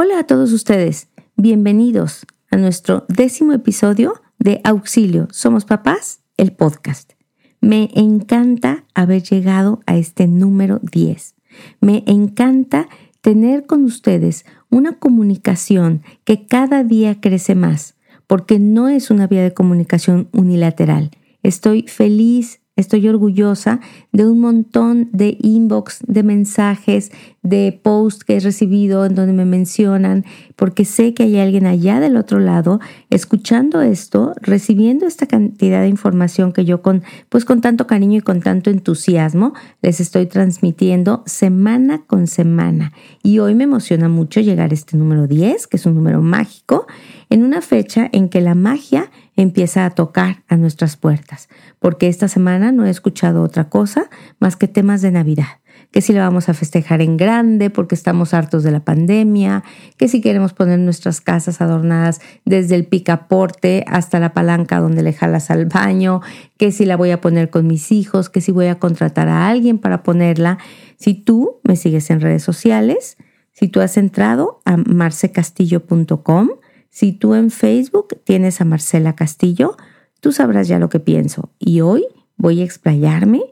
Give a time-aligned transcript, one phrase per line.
[0.00, 7.14] Hola a todos ustedes, bienvenidos a nuestro décimo episodio de Auxilio, Somos Papás, el podcast.
[7.60, 11.34] Me encanta haber llegado a este número 10.
[11.80, 12.88] Me encanta
[13.22, 17.96] tener con ustedes una comunicación que cada día crece más,
[18.28, 21.10] porque no es una vía de comunicación unilateral.
[21.42, 23.80] Estoy feliz Estoy orgullosa
[24.12, 27.10] de un montón de inbox, de mensajes,
[27.42, 30.24] de posts que he recibido en donde me mencionan,
[30.54, 32.78] porque sé que hay alguien allá del otro lado
[33.10, 38.22] escuchando esto, recibiendo esta cantidad de información que yo con, pues con tanto cariño y
[38.22, 42.92] con tanto entusiasmo les estoy transmitiendo semana con semana.
[43.24, 46.86] Y hoy me emociona mucho llegar a este número 10, que es un número mágico,
[47.28, 49.10] en una fecha en que la magia
[49.42, 54.56] empieza a tocar a nuestras puertas, porque esta semana no he escuchado otra cosa más
[54.56, 55.60] que temas de Navidad,
[55.92, 59.62] que si la vamos a festejar en grande porque estamos hartos de la pandemia,
[59.96, 65.12] que si queremos poner nuestras casas adornadas desde el picaporte hasta la palanca donde le
[65.12, 66.20] jalas al baño,
[66.56, 69.48] que si la voy a poner con mis hijos, que si voy a contratar a
[69.48, 70.58] alguien para ponerla.
[70.96, 73.16] Si tú me sigues en redes sociales,
[73.52, 76.48] si tú has entrado a marcecastillo.com,
[76.90, 79.76] si tú en Facebook tienes a Marcela Castillo,
[80.20, 83.42] tú sabrás ya lo que pienso y hoy voy a explayarme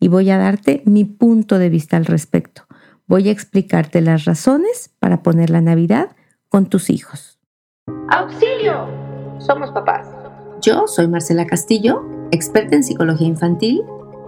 [0.00, 2.62] y voy a darte mi punto de vista al respecto.
[3.06, 6.16] Voy a explicarte las razones para poner la Navidad
[6.48, 7.38] con tus hijos.
[8.08, 8.88] ¡Auxilio!
[9.38, 10.06] Somos papás.
[10.62, 13.82] Yo soy Marcela Castillo, experta en psicología infantil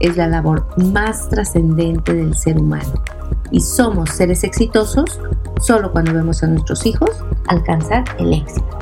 [0.00, 3.02] es la labor más trascendente del ser humano.
[3.50, 5.20] Y somos seres exitosos
[5.60, 7.10] solo cuando vemos a nuestros hijos
[7.48, 8.78] alcanzar el éxito.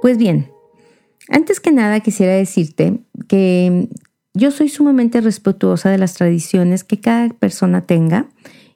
[0.00, 0.50] Pues bien,
[1.28, 3.88] antes que nada quisiera decirte que
[4.34, 8.26] yo soy sumamente respetuosa de las tradiciones que cada persona tenga,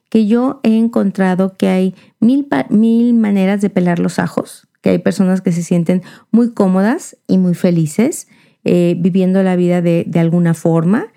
[0.09, 5.41] que yo he encontrado que hay mil, mil maneras de pelar los ajos hay personas
[5.41, 8.27] que se sienten muy cómodas y muy felices
[8.63, 11.07] eh, viviendo la vida de, de alguna forma,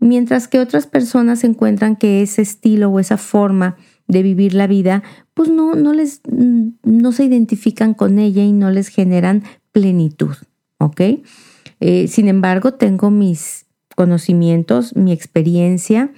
[0.00, 3.76] mientras que otras personas encuentran que ese estilo o esa forma
[4.08, 5.02] de vivir la vida,
[5.34, 6.22] pues no, no les,
[6.82, 10.34] no se identifican con ella y no les generan plenitud,
[10.78, 11.00] ¿ok?
[11.80, 16.12] Eh, sin embargo, tengo mis conocimientos, mi experiencia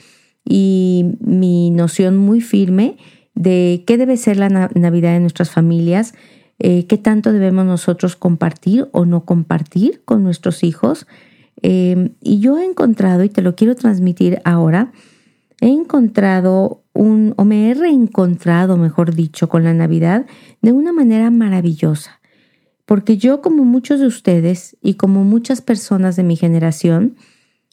[0.45, 2.97] y mi noción muy firme
[3.35, 6.15] de qué debe ser la Navidad de nuestras familias,
[6.63, 11.07] eh, qué tanto debemos nosotros compartir o no compartir con nuestros hijos.
[11.63, 14.93] Eh, y yo he encontrado, y te lo quiero transmitir ahora,
[15.63, 20.27] he encontrado un, o me he reencontrado, mejor dicho, con la Navidad
[20.61, 22.21] de una manera maravillosa.
[22.85, 27.17] Porque yo, como muchos de ustedes y como muchas personas de mi generación,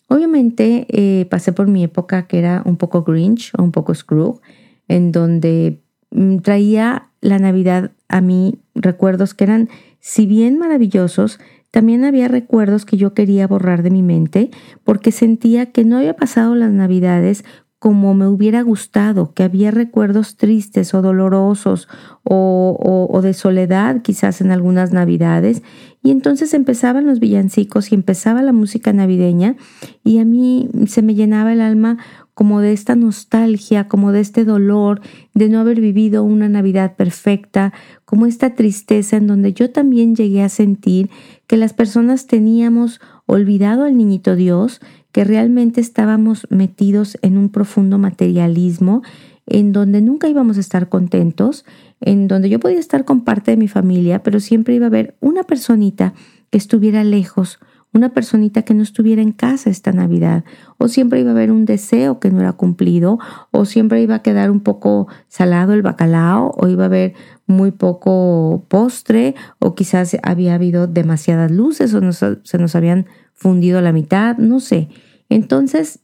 [0.08, 4.40] obviamente eh, pasé por mi época que era un poco Grinch o un poco Scrooge,
[4.88, 5.82] en donde
[6.12, 11.40] mm, traía la Navidad a mí recuerdos que eran, si bien maravillosos,
[11.72, 14.50] también había recuerdos que yo quería borrar de mi mente
[14.84, 17.44] porque sentía que no había pasado las navidades
[17.80, 21.88] como me hubiera gustado, que había recuerdos tristes o dolorosos
[22.24, 25.62] o, o, de soledad quizás en algunas navidades.
[26.02, 29.58] Y entonces empezaban los villancicos y empezaba la música navideña
[30.04, 32.00] y a mí se me llenaba el alma
[32.34, 35.02] como de esta nostalgia, como de este dolor
[35.34, 37.74] de no haber vivido una Navidad perfecta,
[38.08, 41.10] como esta tristeza en donde yo también llegué a sentir
[41.46, 44.80] que las personas teníamos olvidado al niñito Dios,
[45.12, 49.04] que realmente estábamos metidos en un profundo materialismo,
[49.46, 51.66] en donde nunca íbamos a estar contentos,
[52.00, 55.18] en donde yo podía estar con parte de mi familia, pero siempre iba a haber
[55.20, 56.14] una personita
[56.50, 57.60] que estuviera lejos,
[57.98, 60.46] una personita que no estuviera en casa esta Navidad,
[60.78, 63.20] o siempre iba a haber un deseo que no era cumplido,
[63.52, 67.14] o siempre iba a quedar un poco salado el bacalao, o iba a haber
[67.48, 73.92] muy poco postre, o quizás había habido demasiadas luces, o se nos habían fundido la
[73.92, 74.90] mitad, no sé.
[75.30, 76.00] Entonces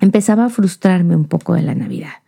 [0.00, 2.22] empezaba a frustrarme un poco de la Navidad.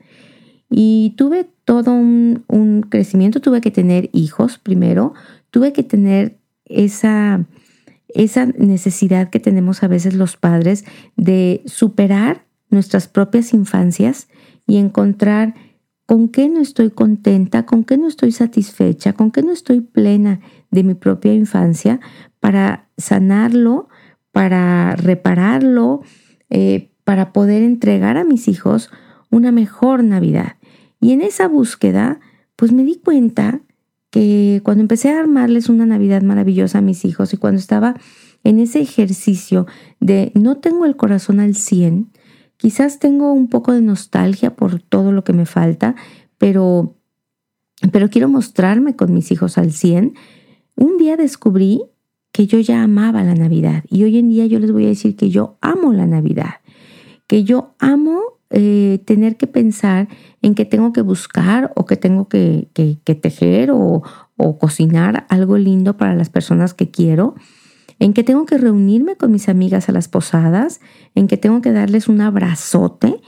[0.71, 5.15] Y tuve todo un, un crecimiento, tuve que tener hijos primero,
[5.51, 7.45] tuve que tener esa
[8.15, 10.85] esa necesidad que tenemos a veces los padres
[11.17, 14.29] de superar nuestras propias infancias
[14.67, 15.55] y encontrar
[16.07, 20.41] con qué no estoy contenta, con qué no estoy satisfecha, con qué no estoy plena
[20.71, 22.01] de mi propia infancia
[22.41, 23.89] para sanarlo,
[24.33, 26.03] para repararlo,
[26.51, 28.91] eh, para poder entregar a mis hijos
[29.31, 30.57] una mejor Navidad.
[31.01, 32.21] Y en esa búsqueda,
[32.57, 33.61] pues me di cuenta
[34.13, 37.95] que cuando empecé a armarles una Navidad maravillosa a mis hijos y cuando estaba
[38.45, 39.67] en ese ejercicio
[40.01, 42.13] de no tengo el corazón al 100,
[42.59, 45.97] quizás tengo un poco de nostalgia por todo lo que me falta,
[46.37, 46.95] pero,
[47.91, 50.15] pero quiero mostrarme con mis hijos al 100,
[50.77, 51.81] un día descubrí
[52.33, 55.17] que yo ya amaba la Navidad y hoy en día yo les voy a decir
[55.17, 56.57] que yo amo la Navidad,
[57.27, 58.21] que yo amo
[58.53, 60.09] eh, tener que pensar
[60.43, 64.03] en que tengo que buscar o que tengo que, tejer o,
[64.37, 67.35] o, cocinar algo lindo para las personas que quiero,
[67.99, 70.81] en que tengo que reunirme con mis amigas a las posadas,
[71.15, 73.21] en que tengo que darles un abrazote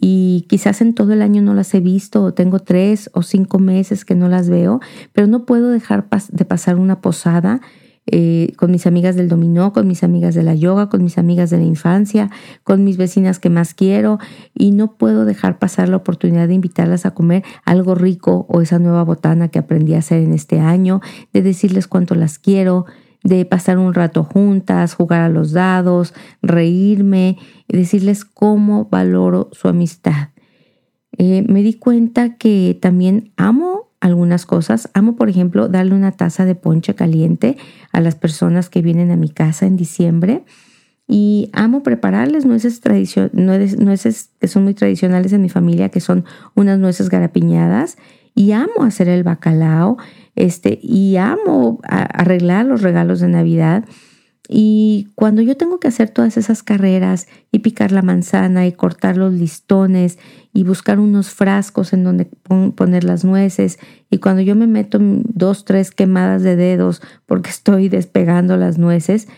[0.00, 3.58] y quizás en todo el año no las he visto o tengo tres o cinco
[3.58, 4.80] meses que no las veo,
[5.12, 7.60] pero no puedo dejar de pasar una posada
[8.06, 11.50] eh, con mis amigas del dominó, con mis amigas de la yoga, con mis amigas
[11.50, 12.30] de la infancia,
[12.64, 14.18] con mis vecinas que más quiero
[14.54, 18.80] y no puedo dejar pasar la oportunidad de invitarlas a comer algo rico o esa
[18.80, 21.00] nueva botana que aprendí a hacer en este año,
[21.32, 22.86] de decirles cuánto las quiero,
[23.22, 26.12] de pasar un rato juntas, jugar a los dados,
[26.42, 27.38] reírme,
[27.68, 30.30] decirles cómo valoro su amistad.
[31.18, 34.90] Eh, me di cuenta que también amo algunas cosas.
[34.94, 37.56] Amo, por ejemplo, darle una taza de ponche caliente
[37.92, 40.44] a las personas que vienen a mi casa en diciembre.
[41.06, 42.80] Y amo prepararles nueces,
[43.32, 46.24] nueces que son muy tradicionales en mi familia, que son
[46.56, 47.96] unas nueces garapiñadas.
[48.34, 49.98] Y amo hacer el bacalao.
[50.34, 53.84] Este, y amo arreglar los regalos de Navidad.
[54.48, 59.16] Y cuando yo tengo que hacer todas esas carreras y picar la manzana y cortar
[59.16, 60.18] los listones
[60.52, 62.26] y buscar unos frascos en donde
[62.74, 63.78] poner las nueces.
[64.10, 69.28] Y cuando yo me meto dos, tres quemadas de dedos porque estoy despegando las nueces,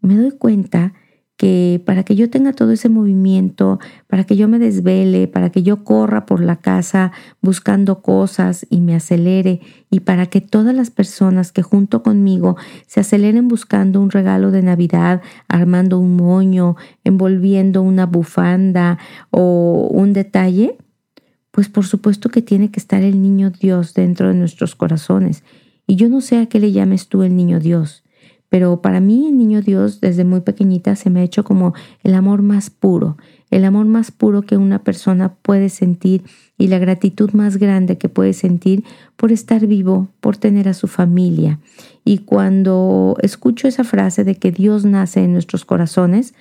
[0.00, 0.94] me doy cuenta
[1.40, 3.78] que para que yo tenga todo ese movimiento,
[4.08, 8.82] para que yo me desvele, para que yo corra por la casa buscando cosas y
[8.82, 14.10] me acelere, y para que todas las personas que junto conmigo se aceleren buscando un
[14.10, 18.98] regalo de Navidad, armando un moño, envolviendo una bufanda
[19.30, 20.76] o un detalle,
[21.52, 25.42] pues por supuesto que tiene que estar el niño Dios dentro de nuestros corazones.
[25.86, 28.04] Y yo no sé a qué le llames tú el niño Dios.
[28.50, 32.14] Pero para mí el niño Dios desde muy pequeñita se me ha hecho como el
[32.14, 33.16] amor más puro,
[33.50, 36.24] el amor más puro que una persona puede sentir
[36.58, 38.84] y la gratitud más grande que puede sentir
[39.16, 41.60] por estar vivo, por tener a su familia.
[42.04, 46.34] Y cuando escucho esa frase de que Dios nace en nuestros corazones,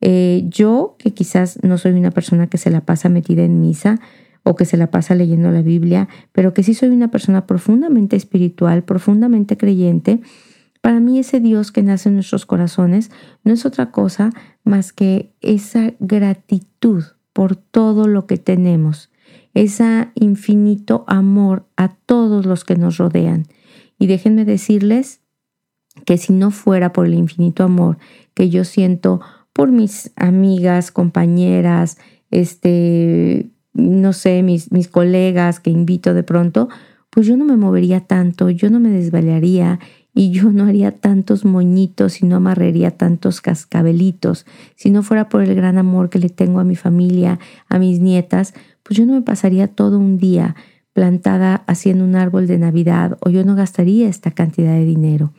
[0.00, 4.00] eh, yo, que quizás no soy una persona que se la pasa metida en misa
[4.42, 8.16] o que se la pasa leyendo la Biblia, pero que sí soy una persona profundamente
[8.16, 10.20] espiritual, profundamente creyente,
[10.82, 13.10] para mí ese Dios que nace en nuestros corazones
[13.44, 14.30] no es otra cosa
[14.64, 19.10] más que esa gratitud por todo lo que tenemos,
[19.54, 23.46] ese infinito amor a todos los que nos rodean.
[23.96, 25.20] Y déjenme decirles
[26.04, 27.98] que si no fuera por el infinito amor
[28.34, 29.20] que yo siento
[29.52, 31.98] por mis amigas, compañeras,
[32.32, 36.68] este, no sé, mis, mis colegas que invito de pronto,
[37.12, 39.78] pues yo no me movería tanto, yo no me desvelaría
[40.14, 44.46] y yo no haría tantos moñitos y no amarraría tantos cascabelitos.
[44.76, 47.38] Si no fuera por el gran amor que le tengo a mi familia,
[47.68, 50.56] a mis nietas, pues yo no me pasaría todo un día
[50.94, 55.34] plantada haciendo un árbol de Navidad o yo no gastaría esta cantidad de dinero.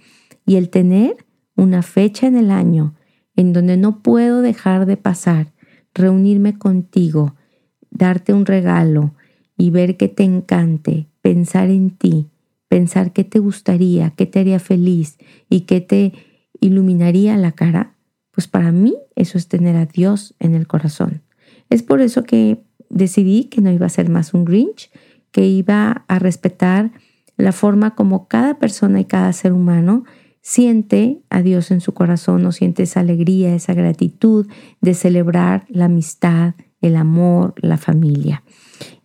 [0.45, 1.25] Y el tener
[1.55, 2.93] una fecha en el año
[3.35, 5.53] en donde no puedo dejar de pasar,
[5.95, 7.33] reunirme contigo,
[7.89, 9.15] darte un regalo
[9.57, 12.27] y ver que te encante, pensar en ti,
[12.67, 15.17] pensar qué te gustaría, qué te haría feliz
[15.49, 16.13] y qué te
[16.59, 17.95] iluminaría la cara,
[18.31, 21.21] pues para mí eso es tener a Dios en el corazón.
[21.69, 24.91] Es por eso que decidí que no iba a ser más un Grinch,
[25.31, 26.91] que iba a respetar
[27.37, 30.03] la forma como cada persona y cada ser humano
[30.41, 34.47] siente a Dios en su corazón o siente esa alegría, esa gratitud
[34.81, 38.43] de celebrar la amistad, el amor, la familia.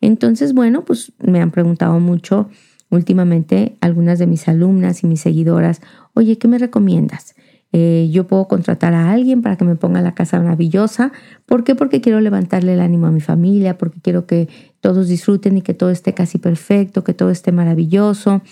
[0.00, 2.48] Entonces, bueno, pues me han preguntado mucho
[2.90, 5.80] últimamente algunas de mis alumnas y mis seguidoras,
[6.14, 7.34] oye, ¿qué me recomiendas?
[7.72, 11.12] Eh, yo puedo contratar a alguien para que me ponga la casa maravillosa.
[11.44, 11.74] ¿Por qué?
[11.74, 14.48] Porque quiero levantarle el ánimo a mi familia, porque quiero que
[14.80, 18.42] todos disfruten y que todo esté casi perfecto, que todo esté maravilloso.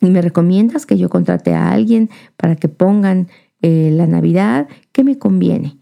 [0.00, 3.28] ¿Y me recomiendas que yo contrate a alguien para que pongan
[3.60, 4.68] eh, la Navidad?
[4.92, 5.76] ¿Qué me conviene?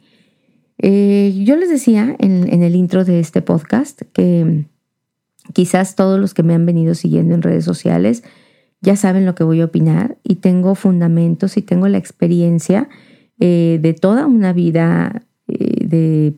[0.83, 4.67] Eh, yo les decía en, el intro de este podcast que
[5.53, 8.25] quizás todos los que me han venido siguiendo en redes sociales
[8.81, 12.89] ya saben lo que voy a opinar y tengo fundamentos y tengo la experiencia
[13.39, 15.23] eh, de toda una vida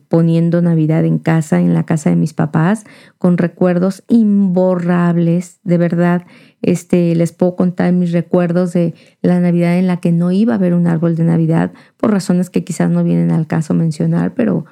[0.07, 2.85] poniendo Navidad en casa, en la casa de mis papás,
[3.17, 6.25] con recuerdos imborrables, de verdad.
[6.61, 10.57] Este, les puedo contar mis recuerdos de la Navidad en la que no iba a
[10.57, 14.65] haber un árbol de Navidad, por razones que quizás no vienen al caso mencionar, pero,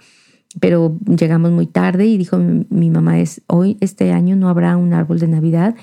[0.60, 4.78] pero llegamos muy tarde y dijo mi, mi mamá es, hoy, este año no habrá
[4.78, 5.76] un árbol de Navidad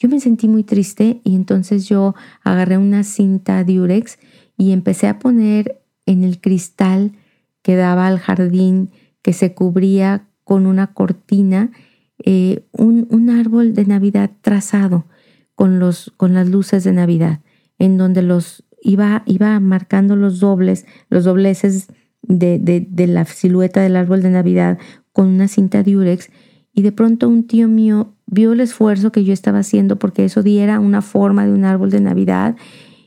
[0.00, 4.18] yo me sentí muy triste y entonces yo agarré una cinta Durex
[4.56, 7.12] y empecé a poner en el cristal
[7.62, 8.90] que daba al jardín,
[9.22, 11.70] que se cubría con una cortina,
[12.24, 15.06] eh, un, árbol de Navidad trazado
[15.54, 17.40] con, los, con las luces de Navidad,
[17.78, 21.88] en donde los iba, iba marcando los dobles, los dobleces
[22.22, 24.78] de, de, de la silueta del árbol de Navidad
[25.12, 26.30] con una cinta Durex
[26.72, 30.42] y de pronto un tío mío vio el esfuerzo que yo estaba haciendo porque eso
[30.42, 32.56] diera una forma de un árbol de Navidad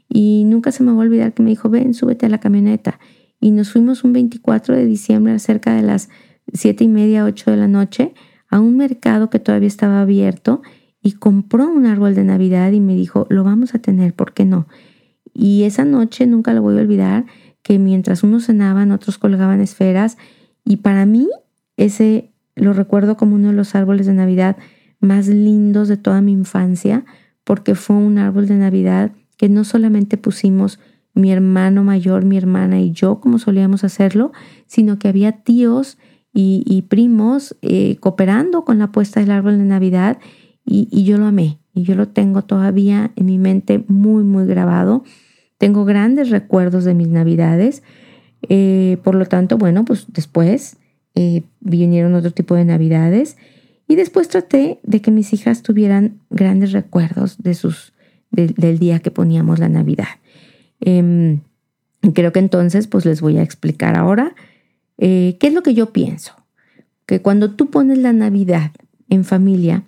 [0.10, 3.00] y nunca se me va a olvidar que me dijo, ven, súbete a la camioneta.
[3.42, 6.10] Y nos fuimos un 24 de diciembre, cerca de las
[6.54, 8.14] siete y media, ocho de la noche,
[8.50, 10.62] a un mercado que todavía estaba abierto
[11.02, 14.46] y compró un árbol de Navidad y me dijo, lo vamos a tener, ¿por qué
[14.46, 14.68] no?
[15.34, 17.26] Y esa noche nunca lo voy a olvidar,
[17.64, 20.18] que mientras unos cenaban, otros colgaban esferas
[20.64, 21.28] y para mí
[21.78, 24.58] ese lo recuerdo como uno de los árboles de Navidad
[25.00, 27.06] más lindos de toda mi infancia,
[27.44, 30.80] porque fue un árbol de Navidad que no solamente pusimos
[31.14, 34.32] mi hermano mayor, mi hermana y yo, como solíamos hacerlo,
[34.66, 35.98] sino que había tíos
[36.34, 40.18] y, primos eh, cooperando con la puesta del árbol de Navidad
[40.66, 45.04] y, yo lo amé y yo lo tengo todavía en mi mente muy, muy grabado.
[45.58, 47.84] Tengo grandes recuerdos de mis Navidades.
[48.48, 50.78] Eh, por lo tanto, bueno, pues después
[51.16, 53.38] eh, vinieron otro tipo de navidades
[53.88, 57.94] y después traté de que mis hijas tuvieran grandes recuerdos de sus,
[58.32, 60.08] del día que poníamos la Navidad.
[60.82, 61.40] Em,
[62.14, 64.36] creo que entonces pues les voy a explicar ahora
[64.98, 66.34] eh, qué es lo que yo pienso.
[67.06, 68.72] Que cuando tú pones la Navidad
[69.10, 69.84] en familia,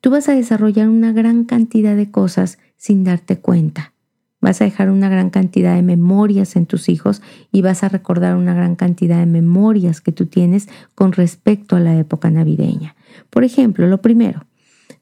[0.00, 3.92] tú vas a desarrollar una gran cantidad de cosas sin darte cuenta.
[4.40, 8.36] Vas a dejar una gran cantidad de memorias en tus hijos y vas a recordar
[8.36, 12.94] una gran cantidad de memorias que tú tienes con respecto a la época navideña.
[13.30, 14.44] Por ejemplo, lo primero,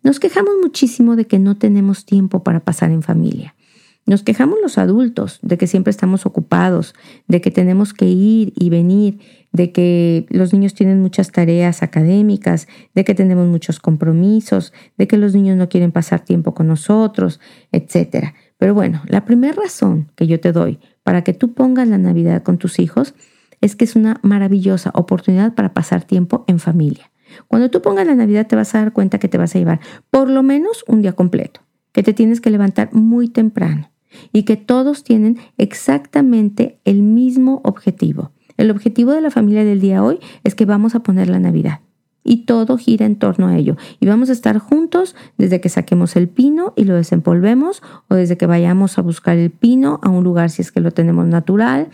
[0.05, 3.57] nos quejamos muchísimo de que no tenemos tiempo para pasar en familia.
[4.05, 6.95] Nos quejamos los adultos de que siempre estamos ocupados,
[7.29, 9.21] de que tenemos que ir y venir,
[9.53, 15.17] de que los niños tienen muchas tareas académicas, de que tenemos muchos compromisos, de que
[15.19, 17.39] los niños no quieren pasar tiempo con nosotros,
[17.71, 18.35] etc.
[18.59, 22.43] Pero bueno, la primera razón que yo te doy para que tú pongas la Navidad
[22.43, 23.15] con tus hijos
[23.61, 27.13] es que es una maravillosa oportunidad para pasar tiempo en familia.
[27.47, 29.79] Cuando tú pongas la Navidad te vas a dar cuenta que te vas a llevar
[30.11, 31.61] por lo menos un día completo,
[31.93, 33.92] que te tienes que levantar muy temprano
[34.33, 38.33] y que todos tienen exactamente el mismo objetivo.
[38.57, 41.81] El objetivo de la familia del día hoy es que vamos a poner la Navidad
[42.25, 43.77] y todo gira en torno a ello.
[44.01, 48.37] Y vamos a estar juntos desde que saquemos el pino y lo desempolvemos o desde
[48.37, 51.89] que vayamos a buscar el pino a un lugar si es que lo tenemos natural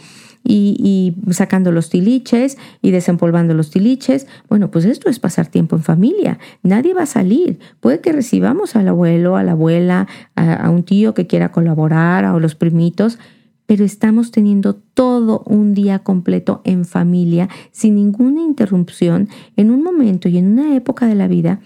[0.44, 4.26] y, sacando los tiliches y desempolvando los tiliches.
[4.48, 6.38] Bueno, pues esto es pasar tiempo en familia.
[6.62, 7.58] Nadie va a salir.
[7.80, 12.24] Puede que recibamos al abuelo, a la abuela, a, a un tío que quiera colaborar
[12.26, 13.18] o los primitos,
[13.66, 20.28] pero estamos teniendo todo un día completo en familia, sin ninguna interrupción, en un momento
[20.28, 21.60] y en una época de la vida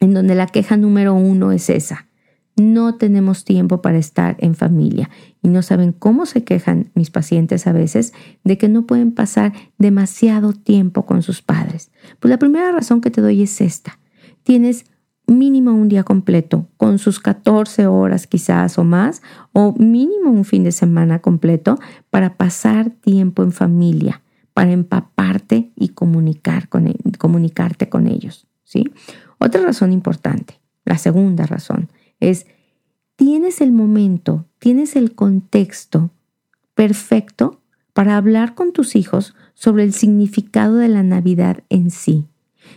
[0.00, 2.09] en donde la queja número uno es esa.
[2.60, 5.08] No tenemos tiempo para estar en familia
[5.40, 8.12] y no saben cómo se quejan mis pacientes a veces
[8.44, 11.90] de que no pueden pasar demasiado tiempo con sus padres.
[12.18, 13.98] Pues la primera razón que te doy es esta.
[14.42, 14.84] Tienes
[15.26, 19.22] mínimo un día completo, con sus 14 horas quizás o más,
[19.54, 21.78] o mínimo un fin de semana completo
[22.10, 24.20] para pasar tiempo en familia,
[24.52, 28.46] para empaparte y comunicar e, comunicarte con ellos.
[28.64, 28.92] ¿sí?
[29.38, 31.88] Otra razón importante, la segunda razón,
[32.20, 32.46] es
[33.16, 36.10] tienes el momento, tienes el contexto
[36.74, 37.60] perfecto
[37.92, 42.26] para hablar con tus hijos sobre el significado de la Navidad en sí.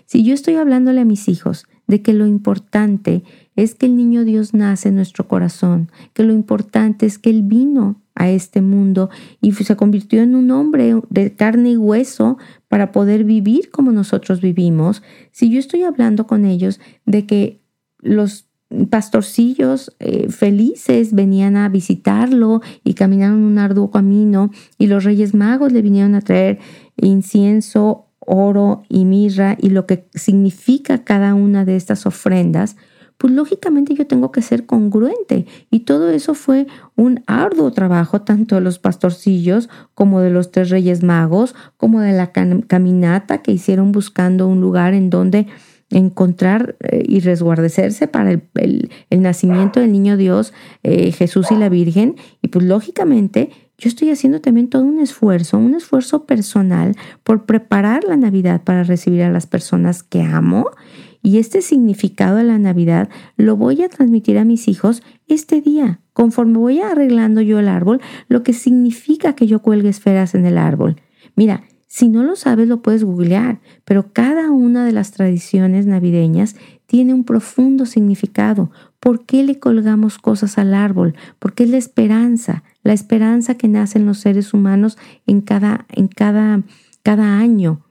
[0.05, 3.23] Si yo estoy hablándole a mis hijos de que lo importante
[3.55, 7.43] es que el niño Dios nace en nuestro corazón, que lo importante es que Él
[7.43, 9.09] vino a este mundo
[9.41, 14.41] y se convirtió en un hombre de carne y hueso para poder vivir como nosotros
[14.41, 15.03] vivimos.
[15.31, 17.61] Si yo estoy hablando con ellos de que
[17.99, 18.47] los
[18.89, 25.71] pastorcillos eh, felices venían a visitarlo y caminaron un arduo camino y los reyes magos
[25.71, 26.59] le vinieron a traer
[26.97, 32.75] incienso, oro y mirra y lo que significa cada una de estas ofrendas,
[33.17, 35.45] pues lógicamente yo tengo que ser congruente.
[35.69, 40.69] Y todo eso fue un arduo trabajo, tanto de los pastorcillos como de los tres
[40.69, 45.47] reyes magos, como de la caminata que hicieron buscando un lugar en donde
[45.93, 52.15] encontrar eh, y resguardecerse para el, nacimiento del niño Dios, eh, Jesús y la Virgen.
[52.41, 58.03] Y pues lógicamente yo estoy haciendo también todo un esfuerzo, un esfuerzo personal por preparar
[58.03, 60.69] la Navidad para recibir a las personas que amo.
[61.21, 66.01] Y este significado de la Navidad lo voy a transmitir a mis hijos este día,
[66.11, 70.57] conforme voy arreglando yo el árbol, lo que significa que yo cuelgue esferas en el
[70.57, 70.97] árbol.
[71.35, 76.55] Mira, si no lo sabes, lo puedes googlear, pero cada una de las tradiciones navideñas
[76.87, 78.71] tiene un profundo significado.
[78.99, 81.13] ¿Por qué le colgamos cosas al árbol?
[81.37, 84.97] Porque es la esperanza, la esperanza que nace en los seres humanos
[85.27, 86.63] en cada, en cada,
[87.03, 87.82] cada año.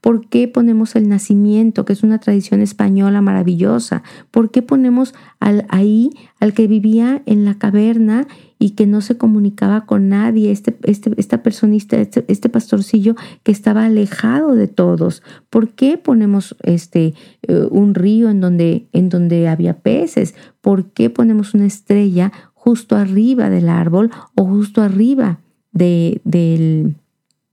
[0.00, 4.02] ¿Por qué ponemos el nacimiento, que es una tradición española maravillosa?
[4.30, 6.10] ¿Por qué ponemos al, ahí
[6.40, 8.26] al que vivía en la caverna
[8.58, 13.52] y que no se comunicaba con nadie, este, este, esta personista, este, este, pastorcillo que
[13.52, 15.22] estaba alejado de todos?
[15.50, 20.34] ¿Por qué ponemos este, eh, un río en donde, en donde había peces?
[20.60, 25.38] ¿Por qué ponemos una estrella justo arriba del árbol o justo arriba
[25.72, 26.96] de, del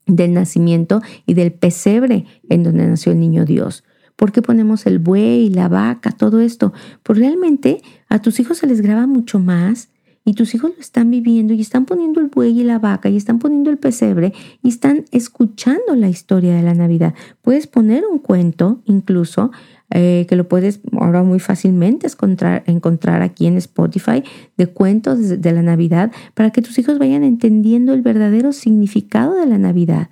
[0.06, 3.84] del nacimiento y del pesebre en donde nació el niño Dios.
[4.16, 6.74] ¿Por qué ponemos el buey, la vaca, todo esto?
[7.02, 9.90] Pues realmente a tus hijos se les graba mucho más
[10.26, 13.18] y tus hijos lo están viviendo y están poniendo el buey y la vaca y
[13.18, 17.14] están poniendo el pesebre y están escuchando la historia de la Navidad.
[17.42, 19.52] Puedes poner un cuento incluso
[19.96, 24.24] eh, que lo puedes ahora muy fácilmente encontrar, encontrar aquí en Spotify
[24.58, 29.46] de cuentos de, la Navidad para que tus hijos vayan entendiendo el verdadero significado de
[29.46, 30.10] la Navidad.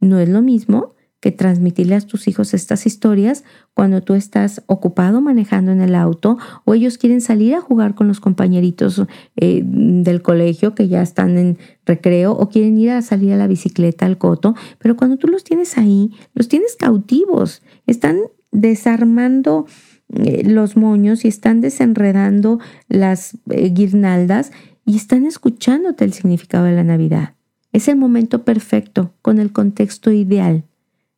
[0.00, 5.20] No es lo mismo que transmitirle a tus hijos estas historias cuando tú estás ocupado
[5.20, 9.00] manejando en el auto o ellos quieren salir a jugar con los compañeritos
[9.36, 13.46] eh, del colegio que ya están en recreo o quieren ir a salir a la
[13.46, 18.18] bicicleta, al coto, pero cuando tú los tienes ahí, los tienes cautivos, están
[18.50, 19.66] desarmando
[20.12, 24.50] eh, los moños y están desenredando las eh, guirnaldas
[24.84, 27.34] y están escuchándote el significado de la Navidad.
[27.72, 30.64] Es el momento perfecto, con el contexto ideal,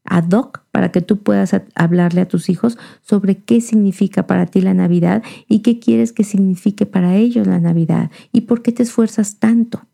[0.05, 4.61] ad hoc, para que tú puedas hablarle a tus hijos sobre qué significa para ti
[4.61, 8.83] la Navidad y qué quieres que signifique para ellos la Navidad y por qué te
[8.83, 9.87] esfuerzas tanto.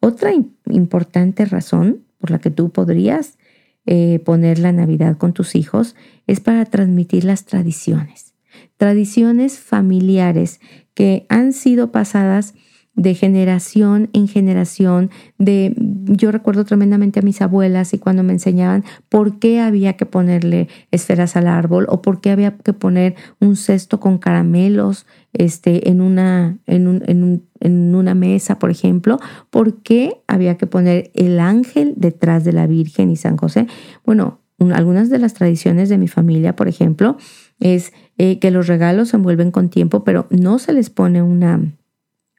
[0.00, 0.30] Otra
[0.66, 3.38] importante razón por la que tú podrías
[3.86, 8.34] eh, poner la Navidad con tus hijos es para transmitir las tradiciones,
[8.76, 10.60] tradiciones familiares
[10.94, 12.54] que han sido pasadas
[12.98, 18.84] de generación en generación, de yo recuerdo tremendamente a mis abuelas y cuando me enseñaban
[19.08, 23.54] por qué había que ponerle esferas al árbol o por qué había que poner un
[23.54, 29.20] cesto con caramelos este, en, una, en, un, en, un, en una mesa, por ejemplo,
[29.50, 33.68] por qué había que poner el ángel detrás de la Virgen y San José.
[34.04, 34.40] Bueno,
[34.74, 37.16] algunas de las tradiciones de mi familia, por ejemplo,
[37.60, 41.60] es eh, que los regalos se envuelven con tiempo, pero no se les pone una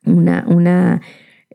[0.05, 1.01] una, una,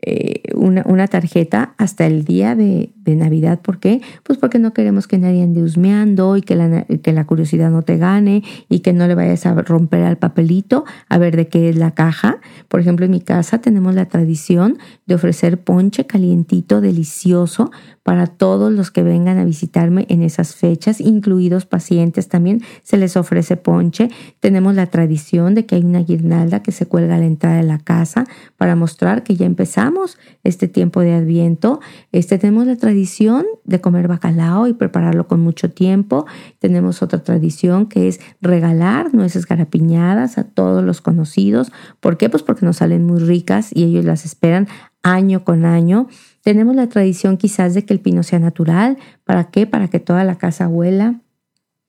[0.01, 3.61] eh, una, tarjeta hasta el día de, de, Navidad.
[3.61, 4.01] ¿Por qué?
[4.23, 7.81] Pues porque no queremos que nadie ande husmeando y que la, que la curiosidad no
[7.81, 11.69] te gane y que no le vayas a romper al papelito a ver de qué
[11.69, 12.39] es la caja.
[12.67, 17.71] Por ejemplo, en mi casa tenemos la tradición de ofrecer ponche calientito, delicioso,
[18.03, 23.17] para todos los que vengan a visitarme en esas fechas, incluidos pacientes también, se les
[23.17, 24.09] ofrece ponche.
[24.39, 27.63] Tenemos la tradición de que hay una guirnalda que se cuelga a la entrada de
[27.63, 28.25] la casa
[28.57, 29.94] para mostrar que ya empezamos
[30.43, 31.79] este tiempo de Adviento.
[32.11, 36.25] Este, tenemos la tradición de comer bacalao y prepararlo con mucho tiempo.
[36.59, 41.71] Tenemos otra tradición que es regalar nueces garapiñadas a todos los conocidos.
[41.99, 42.29] ¿Por qué?
[42.29, 44.67] Pues porque nos salen muy ricas y ellos las esperan
[45.03, 46.07] año con año.
[46.41, 48.97] Tenemos la tradición quizás de que el pino sea natural.
[49.23, 49.65] ¿Para qué?
[49.67, 51.21] Para que toda la casa huela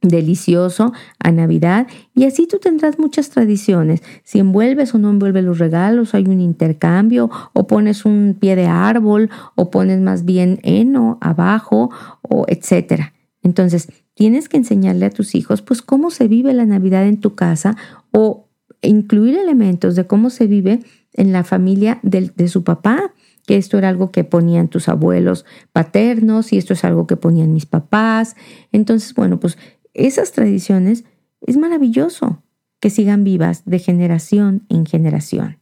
[0.09, 4.03] delicioso a Navidad y así tú tendrás muchas tradiciones.
[4.25, 8.67] Si envuelves o no envuelves los regalos, hay un intercambio o pones un pie de
[8.67, 11.91] árbol o pones más bien heno abajo
[12.23, 13.13] o etcétera.
[13.43, 17.35] Entonces, tienes que enseñarle a tus hijos pues cómo se vive la Navidad en tu
[17.35, 17.77] casa
[18.11, 18.49] o
[18.83, 20.81] incluir elementos de cómo se vive
[21.13, 23.15] en la familia de, de su papá,
[23.47, 27.53] que esto era algo que ponían tus abuelos paternos y esto es algo que ponían
[27.53, 28.37] mis papás.
[28.73, 29.57] Entonces, bueno, pues
[29.97, 31.05] esas tradiciones
[31.41, 32.43] es maravilloso
[32.81, 35.59] que sigan vivas de generación en generación.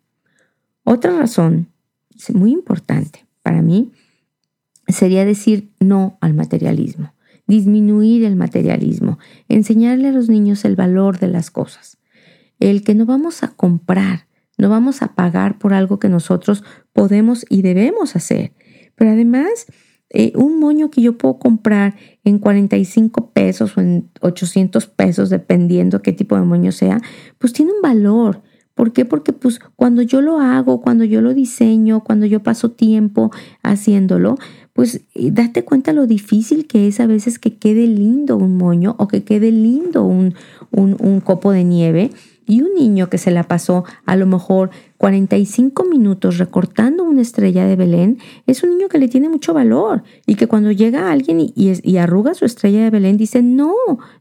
[0.82, 1.68] Otra razón
[2.32, 3.92] muy importante para mí
[4.88, 7.14] sería decir no al materialismo,
[7.46, 9.18] disminuir el materialismo,
[9.48, 11.98] enseñarle a los niños el valor de las cosas,
[12.60, 14.26] el que no vamos a comprar,
[14.58, 18.52] no vamos a pagar por algo que nosotros podemos y debemos hacer,
[18.96, 19.66] pero además
[20.14, 26.02] eh, un moño que yo puedo comprar en 45 pesos o en 800 pesos, dependiendo
[26.02, 27.00] qué tipo de moño sea,
[27.38, 28.42] pues tiene un valor.
[28.74, 29.04] ¿Por qué?
[29.04, 34.36] Porque pues cuando yo lo hago, cuando yo lo diseño, cuando yo paso tiempo haciéndolo,
[34.72, 38.94] pues eh, date cuenta lo difícil que es a veces que quede lindo un moño
[38.98, 40.34] o que quede lindo un,
[40.70, 42.10] un, un copo de nieve.
[42.46, 47.66] Y un niño que se la pasó a lo mejor 45 minutos recortando una estrella
[47.66, 51.40] de Belén es un niño que le tiene mucho valor y que cuando llega alguien
[51.40, 53.74] y, arruga su estrella de Belén dice, no,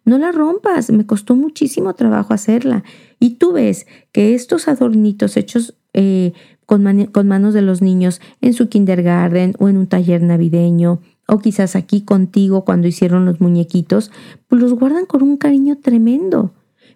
[0.06, 2.84] no la rompas, me costó muchísimo trabajo hacerla.
[3.20, 6.34] Y tú ves que estos adornitos hechos eh,
[6.66, 11.40] con, con manos de los niños en su kindergarten o en un taller navideño, o
[11.40, 14.12] quizás aquí contigo cuando hicieron los muñequitos,
[14.48, 16.54] pues los guardan con un cariño tremendo.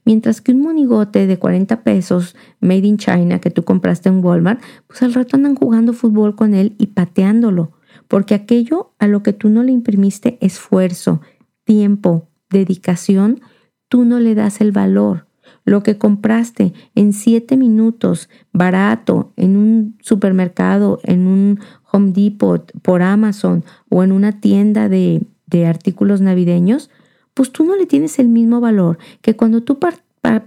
[0.08, 4.62] Mientras que un monigote de 40 pesos made in China que tú compraste en Walmart,
[4.88, 7.74] pues al rato andan jugando fútbol con él y pateándolo,
[8.08, 11.20] porque aquello a lo que tú no le imprimiste esfuerzo,
[11.66, 13.42] tiempo, dedicación,
[13.90, 15.28] tú no le das el valor.
[15.66, 21.60] Lo que compraste en siete minutos, barato, en un supermercado, en un
[21.92, 26.90] Home Depot, por Amazon o en una tienda de, de artículos navideños,
[27.38, 29.78] pues tú no le tienes el mismo valor que cuando tú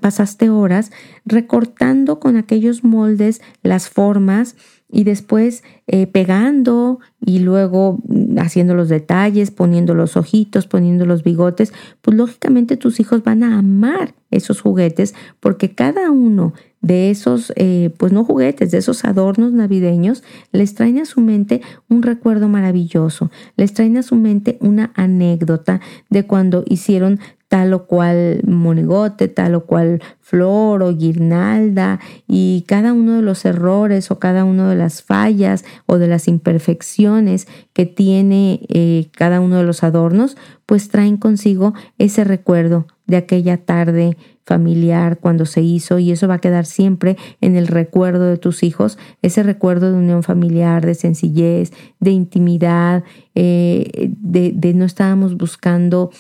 [0.01, 0.91] pasaste horas
[1.25, 4.57] recortando con aquellos moldes las formas
[4.91, 11.23] y después eh, pegando y luego mm, haciendo los detalles, poniendo los ojitos, poniendo los
[11.23, 11.73] bigotes,
[12.03, 17.93] pues lógicamente tus hijos van a amar esos juguetes porque cada uno de esos, eh,
[17.99, 20.23] pues no juguetes, de esos adornos navideños,
[20.53, 25.81] les traen a su mente un recuerdo maravilloso, les traen a su mente una anécdota
[26.09, 32.93] de cuando hicieron tal o cual monigote, tal o cual flor o guirnalda y cada
[32.93, 37.87] uno de los errores o cada una de las fallas o de las imperfecciones que
[37.87, 44.17] tiene eh, cada uno de los adornos, pues traen consigo ese recuerdo de aquella tarde
[44.45, 48.63] familiar cuando se hizo y eso va a quedar siempre en el recuerdo de tus
[48.63, 53.03] hijos, ese recuerdo de unión familiar, de sencillez, de intimidad,
[53.35, 56.11] eh, de, de no estábamos buscando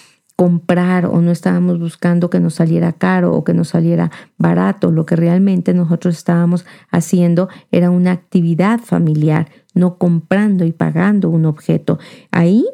[0.40, 4.90] comprar o no estábamos buscando que nos saliera caro o que nos saliera barato.
[4.90, 11.44] Lo que realmente nosotros estábamos haciendo era una actividad familiar, no comprando y pagando un
[11.44, 11.98] objeto.
[12.31, 12.64] Ahí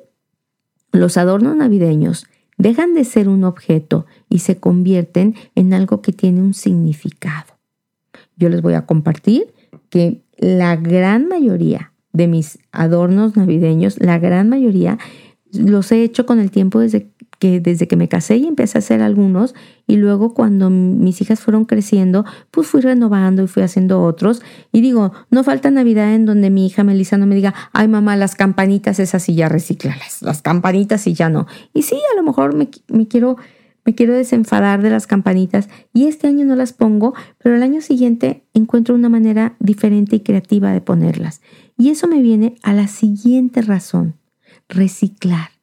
[0.93, 6.43] los adornos navideños dejan de ser un objeto y se convierten en algo que tiene
[6.43, 7.59] un significado.
[8.37, 9.53] Yo les voy a compartir
[9.91, 14.99] que la gran mayoría de mis adornos navideños, la gran mayoría,
[15.53, 18.81] los he hecho con el tiempo desde que desde que me casé y empecé a
[18.81, 19.55] hacer algunos
[19.87, 24.43] y luego cuando mis hijas fueron creciendo, pues fui renovando y fui haciendo otros.
[24.73, 28.17] Y digo, no falta Navidad en donde mi hija Melissa no me diga, ay mamá,
[28.17, 31.47] las campanitas esas y ya reciclalas, las campanitas y ya no.
[31.73, 33.37] Y sí, a lo mejor me, me quiero
[33.85, 37.81] me quiero desenfadar de las campanitas y este año no las pongo, pero el año
[37.81, 41.41] siguiente encuentro una manera diferente y creativa de ponerlas.
[41.79, 44.17] Y eso me viene a la siguiente razón,
[44.69, 45.56] reciclar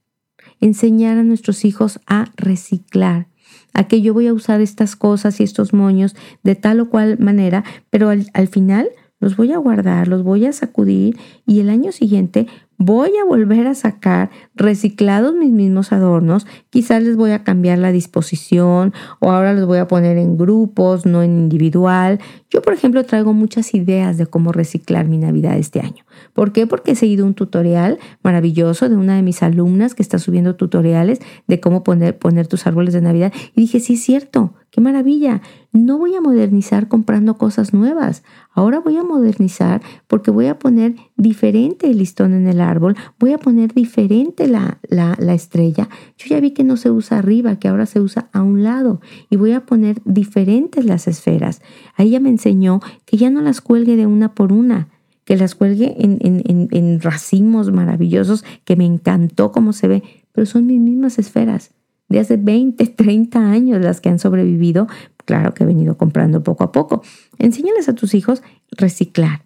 [0.63, 3.27] enseñar a nuestros hijos a reciclar,
[3.73, 7.17] a que yo voy a usar estas cosas y estos moños de tal o cual
[7.19, 8.89] manera, pero al, al final
[9.23, 12.45] los voy a guardar, los voy a sacudir y el año siguiente
[12.77, 17.93] voy a volver a sacar reciclados mis mismos adornos, quizás les voy a cambiar la
[17.93, 22.19] disposición o ahora los voy a poner en grupos, no en individual.
[22.49, 26.03] Yo, por ejemplo, traigo muchas ideas de cómo reciclar mi Navidad este año.
[26.33, 26.67] ¿Por qué?
[26.67, 31.19] Porque he seguido un tutorial maravilloso de una de mis alumnas que está subiendo tutoriales
[31.47, 35.43] de cómo poner, poner tus árboles de Navidad y dije, sí es cierto, qué maravilla.
[35.71, 38.23] No voy a modernizar comprando cosas nuevas.
[38.51, 43.33] Ahora voy a modernizar porque voy a poner diferente el listón en el árbol, voy
[43.33, 45.89] a poner diferente la, la, la, estrella.
[46.17, 48.99] Yo ya vi que no se usa arriba, que ahora se usa a un lado
[49.29, 51.61] y voy a poner diferentes las esferas.
[51.95, 54.87] Ahí ella me enseñó que ya no las cuelgue de una por una,
[55.23, 60.47] que las cuelgue en, en, en racimos maravillosos, que me encantó cómo se ve, pero
[60.47, 61.75] son mis mismas esferas
[62.09, 64.87] de hace 20, 30 años las que han sobrevivido,
[65.25, 67.01] claro que he venido comprando poco a poco.
[67.39, 69.45] Enséñales a tus hijos reciclar,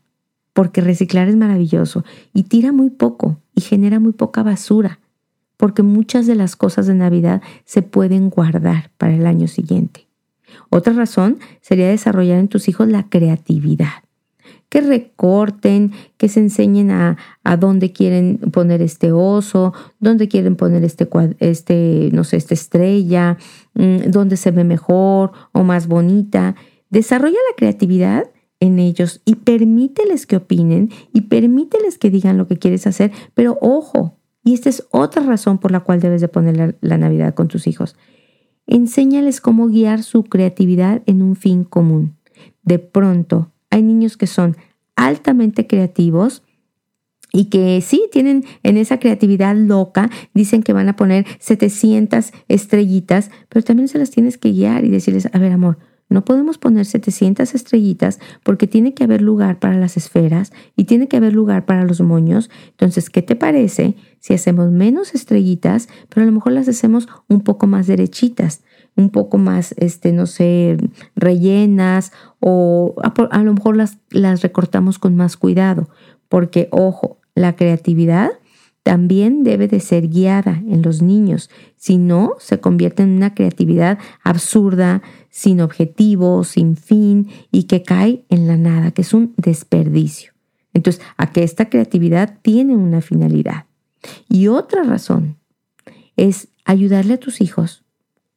[0.54, 5.00] porque reciclar es maravilloso y tira muy poco y genera muy poca basura,
[5.58, 10.08] porque muchas de las cosas de Navidad se pueden guardar para el año siguiente.
[10.70, 14.04] Otra razón sería desarrollar en tus hijos la creatividad.
[14.70, 20.84] Que recorten, que se enseñen a, a dónde quieren poner este oso, dónde quieren poner
[20.84, 21.08] este,
[21.40, 23.38] este, no sé, esta estrella,
[23.76, 26.56] mm, dónde se ve mejor o más bonita.
[26.90, 32.58] Desarrolla la creatividad en ellos y permíteles que opinen y permíteles que digan lo que
[32.58, 36.78] quieres hacer, pero ojo, y esta es otra razón por la cual debes de poner
[36.80, 37.98] la, Navidad con tus hijos.
[38.66, 42.16] Enséñales cómo guiar su creatividad en un fin común.
[42.64, 44.58] De pronto, hay niños que son
[44.96, 46.44] altamente creativos
[47.34, 53.30] y que sí tienen en esa creatividad loca, dicen que van a poner 700 estrellitas,
[53.50, 55.78] pero también se las tienes que guiar y decirles, a ver amor,
[56.10, 61.08] no podemos poner 700 estrellitas porque tiene que haber lugar para las esferas y tiene
[61.10, 62.50] que haber lugar para los moños.
[62.70, 67.42] Entonces, ¿qué te parece si hacemos menos estrellitas, pero a lo mejor las hacemos un
[67.42, 68.62] poco más derechitas?
[68.98, 70.78] Un poco más, este, no sé,
[71.16, 75.88] rellenas o a, lo mejor las, las recortamos con más cuidado,
[76.28, 78.32] porque ojo, la creatividad
[78.84, 84.00] también debe de ser guiada en los niños, si no, se convierte en una creatividad
[84.24, 90.32] absurda, sin objetivo, sin fin y que cae en la nada, que es un desperdicio.
[90.74, 93.66] Entonces, a que esta creatividad tiene una finalidad.
[94.30, 95.38] Y otra razón
[96.16, 97.84] es ayudarle a tus hijos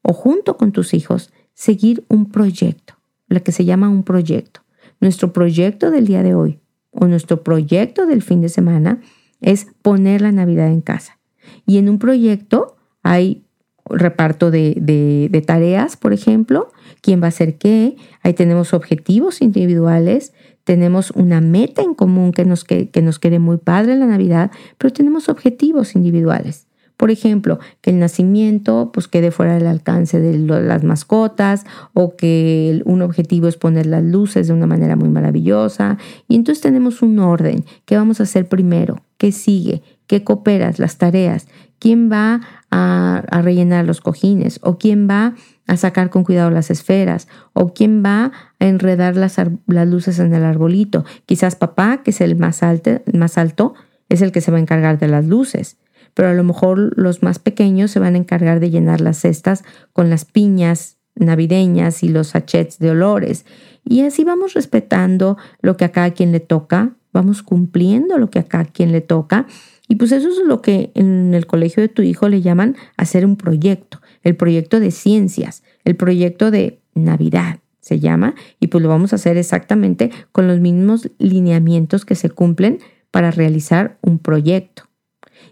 [0.03, 2.95] o junto con tus hijos seguir un proyecto,
[3.29, 4.61] lo que se llama un proyecto.
[5.01, 6.61] Nuestro proyecto del día de hoy
[6.91, 9.01] o nuestro proyecto del fin de semana
[9.41, 11.19] es poner la Navidad en casa.
[11.67, 13.45] Y en un proyecto hay
[13.87, 20.33] reparto de, tareas, por ejemplo, quién va a hacer qué, ahí tenemos objetivos individuales,
[20.65, 24.07] tenemos una meta en común que nos, que, que nos quede muy padre en la
[24.07, 26.67] Navidad, pero tenemos objetivos individuales.
[27.01, 32.83] Por ejemplo, que el nacimiento pues quede fuera del alcance de las mascotas o que
[32.85, 35.97] un objetivo es poner las luces de una manera muy maravillosa.
[36.29, 37.65] Y entonces tenemos un orden.
[37.87, 39.01] ¿Qué vamos a hacer primero?
[39.17, 39.81] ¿Qué sigue?
[40.09, 40.79] ¿Qué cooperas?
[40.79, 41.49] Las tareas.
[41.79, 44.61] ¿Quién va a, rellenar los cojines?
[44.63, 45.35] ¿O quién va
[45.67, 47.29] a sacar con cuidado las esferas?
[47.55, 51.07] ¿O quién va a enredar las, las luces en el arbolito?
[51.25, 53.73] Quizás papá, que es el más alto, más alto,
[54.11, 55.79] es el que se va a encargar de las luces
[56.15, 59.65] pero a lo mejor los más pequeños se van a encargar de llenar las cestas
[59.93, 63.45] con las piñas navideñas y los sachets de olores.
[63.85, 68.39] Y así vamos respetando lo que a cada quien le toca, vamos cumpliendo lo que
[68.39, 69.47] a cada quien le toca.
[69.89, 73.27] Y pues eso es lo que en el colegio de tu hijo le llaman hacer
[73.27, 78.89] un proyecto, el proyecto de ciencias, el proyecto de Navidad se llama, y pues lo
[78.89, 82.79] vamos a hacer exactamente con los mismos lineamientos que se cumplen
[83.11, 84.90] para realizar un proyecto.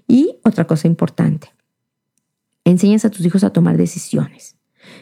[0.08, 1.52] Y otra cosa importante,
[2.64, 4.56] enseñas a tus hijos a tomar decisiones.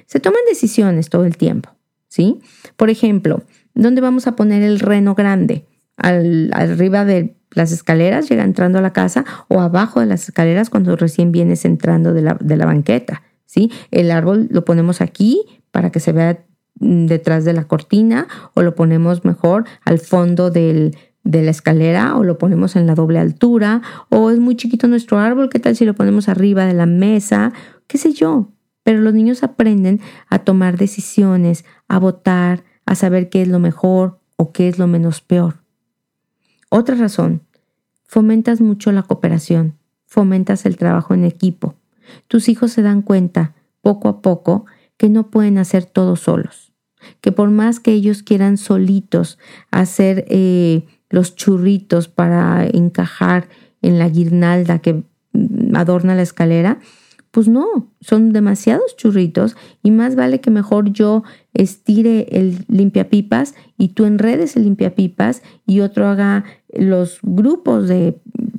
[0.07, 1.71] Se toman decisiones todo el tiempo,
[2.09, 2.40] ¿sí?
[2.77, 5.64] Por ejemplo, ¿dónde vamos a poner el reno grande?
[5.97, 10.71] Al, arriba de las escaleras, llega entrando a la casa, o abajo de las escaleras
[10.71, 13.71] cuando recién vienes entrando de la, de la banqueta, ¿sí?
[13.92, 15.40] El árbol lo ponemos aquí
[15.71, 16.45] para que se vea
[16.81, 22.17] mm, detrás de la cortina o lo ponemos mejor al fondo del, de la escalera
[22.17, 25.75] o lo ponemos en la doble altura o es muy chiquito nuestro árbol, ¿qué tal
[25.75, 27.53] si lo ponemos arriba de la mesa?
[27.89, 28.53] ¿Qué sé yo?
[28.85, 34.21] Pero los niños aprenden a tomar decisiones, a votar, a saber qué es lo mejor
[34.37, 35.57] o qué es lo menos peor.
[36.69, 37.43] Otra razón,
[38.05, 39.75] fomentas mucho la cooperación,
[40.07, 41.75] fomentas el trabajo en equipo.
[42.29, 46.73] Tus hijos se dan cuenta, poco a poco, que no pueden hacer todo solos,
[47.21, 49.39] que por más que ellos quieran solitos
[49.73, 53.49] hacer eh, los churritos para encajar
[53.83, 55.05] en la guirnalda que
[55.75, 56.79] adorna la escalera,
[57.31, 63.88] pues no, son demasiados churritos y más vale que mejor yo estire el limpiapipas y
[63.88, 68.19] tú enredes el limpiapipas y otro haga los grupos de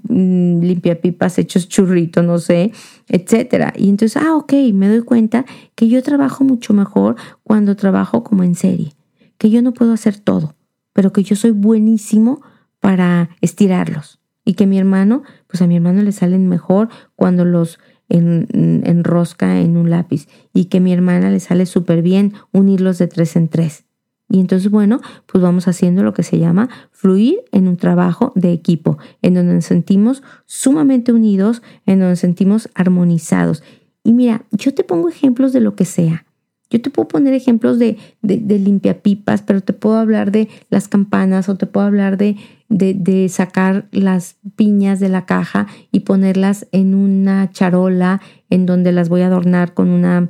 [0.10, 2.72] mm, limpiapipas hechos churrito, no sé,
[3.08, 3.74] etcétera.
[3.76, 8.44] Y entonces, ah, ok, me doy cuenta que yo trabajo mucho mejor cuando trabajo como
[8.44, 8.94] en serie,
[9.40, 10.54] que yo no puedo hacer todo
[10.98, 12.42] pero que yo soy buenísimo
[12.80, 14.20] para estirarlos.
[14.44, 17.78] Y que mi hermano, pues a mi hermano le salen mejor cuando los
[18.10, 20.28] enrosca en un lápiz.
[20.56, 23.86] Y que mi hermana le sale súper bien unirlos de tres en tres.
[24.28, 28.52] Y entonces, bueno, pues vamos haciendo lo que se llama fluir en un trabajo de
[28.52, 33.62] equipo, en donde nos sentimos sumamente unidos, en donde nos sentimos armonizados.
[34.04, 36.26] Y mira, yo te pongo ejemplos de lo que sea.
[36.70, 41.48] Yo te puedo poner ejemplos de, de, limpiapipas, pero te puedo hablar de las campanas
[41.48, 42.36] o te puedo hablar de,
[42.68, 49.08] de, sacar las piñas de la caja y ponerlas en una charola en donde las
[49.08, 50.30] voy a adornar con una,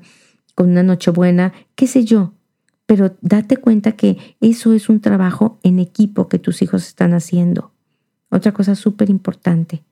[0.54, 2.34] con una nochebuena, qué sé yo.
[2.86, 7.72] pero date cuenta que eso es un trabajo en equipo que tus hijos están haciendo.
[8.30, 9.84] Otra cosa súper importante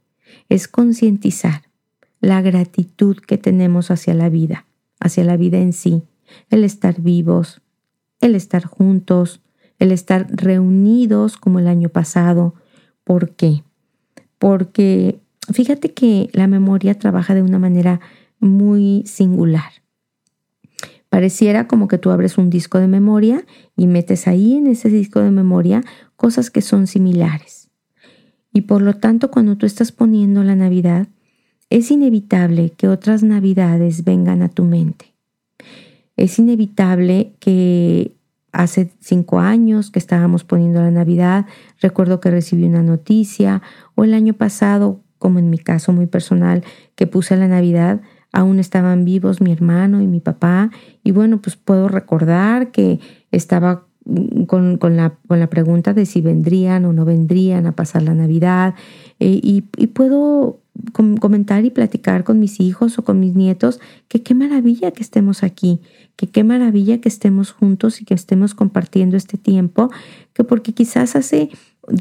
[0.48, 1.64] es concientizar
[2.22, 4.66] la gratitud que tenemos hacia la vida,
[5.00, 6.04] hacia la vida en sí,
[6.50, 7.62] el estar vivos,
[8.22, 9.42] el estar juntos,
[9.80, 12.56] el estar reunidos como el año pasado.
[13.04, 13.64] ¿Por qué?
[14.40, 15.20] Porque
[15.52, 18.00] fíjate que la memoria trabaja de una manera
[18.40, 19.72] muy singular.
[21.10, 23.46] Pareciera como que tú abres un disco de memoria
[23.78, 25.82] y metes ahí en ese disco de memoria
[26.16, 27.70] cosas que son similares.
[28.52, 31.08] Y por lo tanto, cuando tú estás poniendo la Navidad,
[31.70, 35.14] es inevitable que otras Navidades vengan a tu mente.
[36.18, 38.16] Es inevitable que
[38.56, 41.46] hace cinco años que estábamos poniendo la Navidad,
[41.82, 43.62] recuerdo que recibí una noticia,
[43.96, 46.64] o el año pasado, como en mi caso muy personal,
[46.96, 48.02] que puse la Navidad,
[48.32, 50.72] aún estaban vivos mi hermano y mi papá,
[51.04, 53.00] y bueno, pues puedo recordar que
[53.32, 53.86] estaba
[54.48, 58.76] con, la, con la, pregunta de si vendrían o no vendrían a pasar la Navidad,
[59.20, 60.62] eh, y, y puedo
[60.94, 65.44] comentar y platicar con mis hijos o con mis nietos que qué maravilla que estemos
[65.44, 65.82] aquí,
[66.16, 69.92] que qué maravilla que estemos juntos y que estemos compartiendo este tiempo,
[70.34, 71.50] que porque quizás hace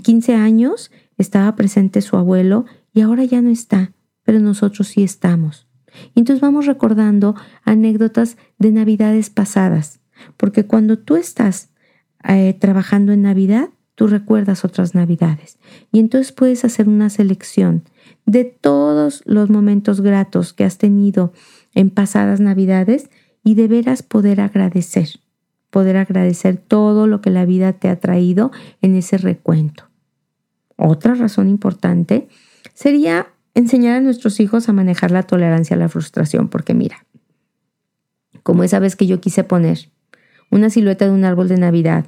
[0.03, 3.93] 15 años estaba presente su abuelo y ahora ya no está,
[4.25, 5.67] pero nosotros sí estamos.
[6.15, 10.01] Y entonces vamos recordando anécdotas de navidades pasadas,
[10.37, 11.71] porque cuando tú estás
[12.25, 15.59] eh, trabajando en Navidad, tú recuerdas otras navidades.
[15.93, 17.85] Y entonces puedes hacer una selección
[18.27, 21.33] de todos los momentos gratos que has tenido
[21.75, 23.11] en pasadas navidades
[23.43, 25.09] y de veras poder agradecer,
[25.71, 29.89] poder agradecer todo lo que la vida te ha traído en ese recuento.
[30.77, 32.29] Otra razón importante
[32.73, 37.07] sería enseñar a nuestros hijos a manejar la tolerancia a la frustración, porque mira,
[38.43, 39.91] como esa vez que yo quise poner
[40.51, 42.07] una silueta de un árbol de Navidad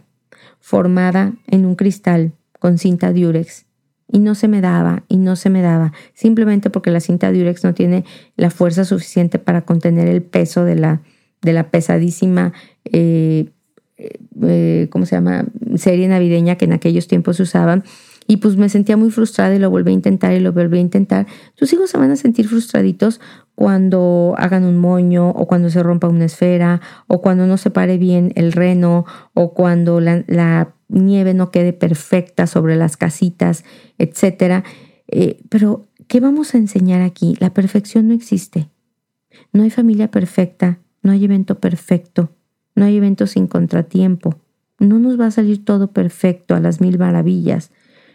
[0.60, 3.65] formada en un cristal con cinta diurex
[4.10, 7.64] y no se me daba y no se me daba, simplemente porque la cinta diurex
[7.64, 8.04] no tiene
[8.36, 11.02] la fuerza suficiente para contener el peso de la,
[11.42, 12.52] de la pesadísima,
[12.84, 13.50] eh,
[13.98, 17.84] eh, ¿cómo se llama?, serie navideña que en aquellos tiempos se usaban.
[18.28, 20.80] Y pues me sentía muy frustrada y lo volví a intentar y lo volví a
[20.80, 21.28] intentar.
[21.54, 23.20] Tus hijos se van a sentir frustraditos
[23.54, 27.98] cuando hagan un moño o cuando se rompa una esfera o cuando no se pare
[27.98, 33.64] bien el reno o cuando la nieve no quede perfecta sobre las casitas,
[33.98, 34.64] etc.
[35.08, 37.36] Eh, pero, ¿qué vamos a enseñar aquí?
[37.40, 38.68] La perfección no existe.
[39.52, 42.30] No hay familia perfecta, no hay evento perfecto,
[42.74, 44.36] no hay evento sin contratiempo.
[44.78, 47.70] No nos va a salir todo perfecto a las mil maravillas.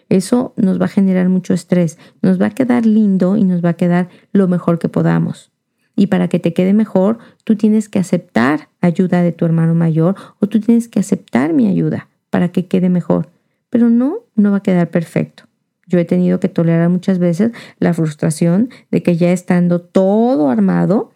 [0.10, 1.98] Eso nos va a generar mucho estrés.
[2.22, 5.52] Nos va a quedar lindo y nos va a quedar lo mejor que podamos.
[5.96, 10.16] Y para que te quede mejor, tú tienes que aceptar ayuda de tu hermano mayor
[10.40, 13.30] o tú tienes que aceptar mi ayuda para que quede mejor.
[13.70, 15.44] Pero no, no va a quedar perfecto.
[15.86, 21.12] Yo he tenido que tolerar muchas veces la frustración de que ya estando todo armado,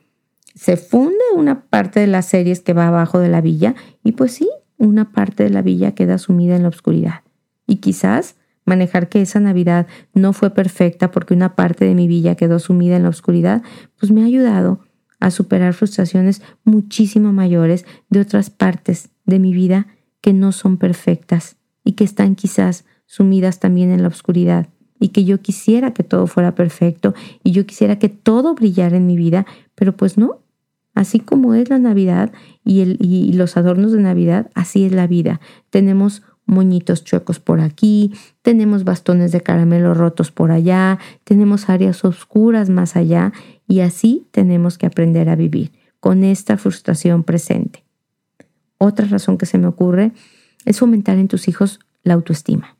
[0.54, 4.34] se funde una parte de las series que va abajo de la villa y pues
[4.34, 7.22] sí, una parte de la villa queda sumida en la oscuridad.
[7.66, 12.36] Y quizás manejar que esa Navidad no fue perfecta porque una parte de mi villa
[12.36, 13.64] quedó sumida en la oscuridad,
[14.00, 14.80] pues me ha ayudado
[15.20, 19.88] a superar frustraciones muchísimo mayores de otras partes de mi vida
[20.26, 25.24] que no son perfectas y que están quizás sumidas también en la oscuridad y que
[25.24, 29.46] yo quisiera que todo fuera perfecto y yo quisiera que todo brillara en mi vida,
[29.76, 30.40] pero pues no,
[30.96, 32.32] Así como es la Navidad
[32.64, 35.42] y, el, y los adornos de Navidad, así es la vida.
[35.70, 42.72] Tenemos moñitos chuecos por aquí, tenemos bastones de caramelo rotos por allá, tenemos áreas oscuras
[42.72, 43.32] más allá
[43.68, 47.85] y así tenemos que aprender a vivir con esta frustración presente.
[48.86, 50.12] Otra razón que se me ocurre
[50.66, 52.78] es fomentar en tus hijos la autoestima.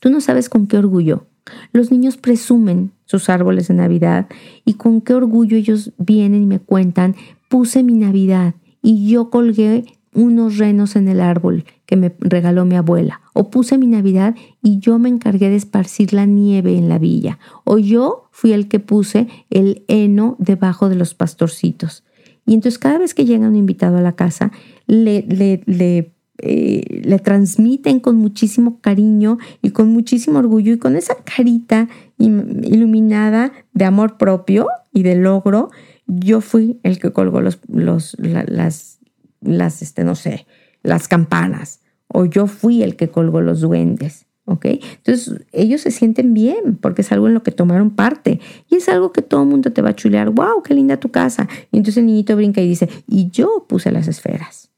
[0.00, 1.26] Tú no sabes con qué orgullo
[1.72, 4.26] los niños presumen sus árboles de Navidad
[4.64, 7.14] y con qué orgullo ellos vienen y me cuentan,
[7.48, 12.74] puse mi Navidad y yo colgué unos renos en el árbol que me regaló mi
[12.74, 16.98] abuela, o puse mi Navidad y yo me encargué de esparcir la nieve en la
[16.98, 22.02] villa, o yo fui el que puse el heno debajo de los pastorcitos.
[22.46, 24.52] Y entonces cada vez que llega un invitado a la casa,
[24.86, 30.94] le, le, le eh, le transmiten con muchísimo cariño y con muchísimo orgullo y con
[30.94, 35.70] esa carita iluminada de amor propio y de logro,
[36.06, 38.98] yo fui el que colgó los, los, las,
[39.40, 40.46] las, este, no sé,
[40.82, 44.26] las campanas o yo fui el que colgó los duendes.
[44.44, 44.66] ¿ok?
[44.66, 48.88] Entonces ellos se sienten bien porque es algo en lo que tomaron parte y es
[48.90, 51.48] algo que todo el mundo te va a chulear, wow, qué linda tu casa.
[51.72, 54.70] Y entonces el niñito brinca y dice, y yo puse las esferas.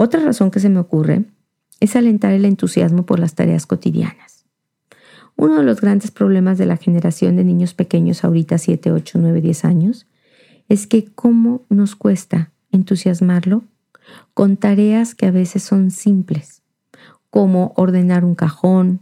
[0.00, 1.24] Otra razón que se me ocurre
[1.80, 4.44] es alentar el entusiasmo por las tareas cotidianas.
[5.34, 9.40] Uno de los grandes problemas de la generación de niños pequeños ahorita 7, 8, 9,
[9.40, 10.06] 10 años
[10.68, 13.64] es que cómo nos cuesta entusiasmarlo
[14.34, 16.62] con tareas que a veces son simples,
[17.30, 19.00] como ordenar un cajón,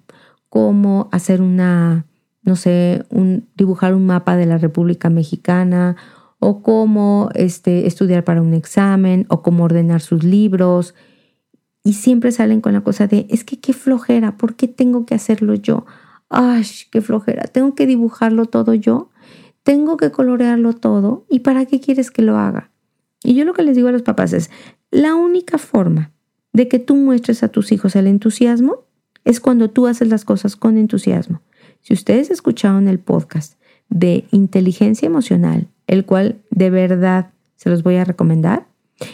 [0.49, 2.07] como hacer una,
[2.43, 3.05] no sé,
[3.55, 5.97] dibujar un mapa de la República Mexicana,
[6.39, 10.95] o cómo este, estudiar para un examen, o cómo ordenar sus libros.
[11.83, 15.15] Y siempre salen con la cosa de, es que qué flojera, ¿por qué tengo que
[15.15, 15.87] hacerlo yo?
[16.29, 19.11] Ay, qué flojera, tengo que dibujarlo todo yo,
[19.63, 22.71] tengo que colorearlo todo, ¿y para qué quieres que lo haga?
[23.23, 24.51] Y yo lo que les digo a los papás es,
[24.91, 26.13] la única forma
[26.53, 28.87] de que tú muestres a tus hijos el entusiasmo
[29.25, 31.43] es cuando tú haces las cosas con entusiasmo.
[31.81, 37.97] Si ustedes escucharon el podcast de inteligencia emocional, el cual de verdad se los voy
[37.97, 38.67] a recomendar,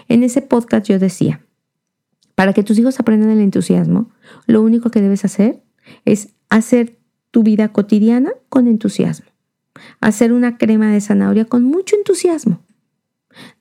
[0.08, 1.40] en ese podcast yo decía,
[2.34, 4.10] para que tus hijos aprendan el entusiasmo,
[4.46, 5.62] lo único que debes hacer
[6.04, 6.98] es hacer
[7.30, 9.26] tu vida cotidiana con entusiasmo.
[10.00, 12.60] Hacer una crema de zanahoria con mucho entusiasmo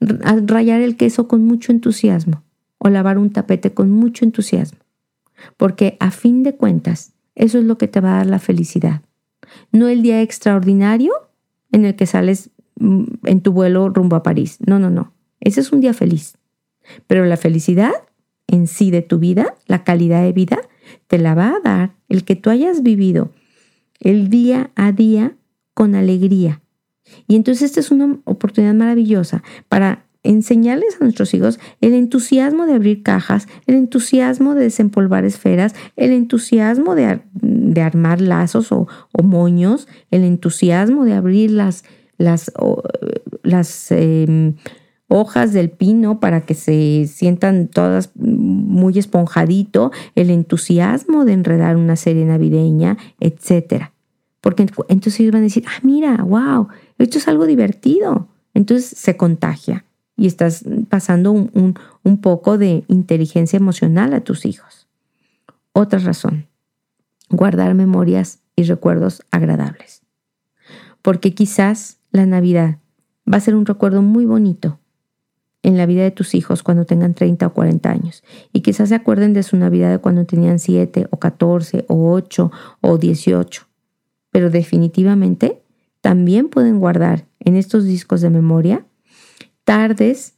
[0.00, 2.42] rayar el queso con mucho entusiasmo
[2.78, 4.78] o lavar un tapete con mucho entusiasmo.
[5.56, 9.02] Porque a fin de cuentas, eso es lo que te va a dar la felicidad.
[9.70, 11.12] No el día extraordinario
[11.72, 14.58] en el que sales en tu vuelo rumbo a París.
[14.66, 15.12] No, no, no.
[15.40, 16.36] Ese es un día feliz.
[17.06, 17.92] Pero la felicidad
[18.48, 20.58] en sí de tu vida, la calidad de vida,
[21.06, 23.30] te la va a dar el que tú hayas vivido
[24.00, 25.36] el día a día
[25.74, 26.62] con alegría,
[27.26, 32.74] y entonces esta es una oportunidad maravillosa para enseñarles a nuestros hijos el entusiasmo de
[32.74, 37.20] abrir cajas, el entusiasmo de desempolvar esferas, el entusiasmo de,
[37.82, 38.86] armar lazos o,
[39.22, 41.84] moños, el entusiasmo de abrir las,
[42.18, 42.52] las,
[43.42, 44.54] las em,
[45.08, 51.96] hojas del pino para que se sientan todas muy esponjadito, el entusiasmo de enredar una
[51.96, 53.92] serie navideña, etcétera.
[54.40, 58.28] Porque entonces ellos van a decir, ah, mira, wow, esto es algo divertido.
[58.54, 59.84] Entonces se contagia
[60.16, 64.88] y estás pasando un, un, poco de inteligencia emocional a tus hijos.
[65.72, 66.48] Otra razón,
[67.30, 70.02] guardar memorias y recuerdos agradables.
[71.02, 72.78] Porque quizás la Navidad
[73.30, 74.78] va a ser un recuerdo muy bonito
[75.62, 78.22] en la vida de tus hijos cuando tengan 30 o 40 años.
[78.52, 82.50] Y quizás se acuerden de su Navidad de cuando tenían 7 o 14 o 8
[82.80, 83.66] o 18.
[84.30, 85.62] Pero definitivamente
[86.00, 88.86] también pueden guardar en estos discos de memoria
[89.64, 90.34] tardes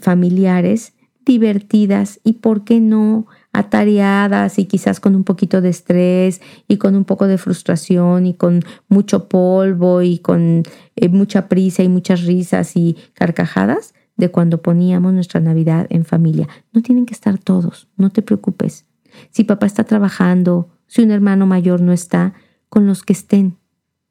[0.00, 0.94] familiares
[1.24, 3.26] divertidas y, ¿por qué no?,
[3.56, 8.34] atareadas y quizás con un poquito de estrés y con un poco de frustración y
[8.34, 10.62] con mucho polvo y con
[10.94, 16.48] eh, mucha prisa y muchas risas y carcajadas de cuando poníamos nuestra Navidad en familia.
[16.74, 18.84] No tienen que estar todos, no te preocupes.
[19.30, 22.34] Si papá está trabajando, si un hermano mayor no está,
[22.68, 23.56] con los que estén,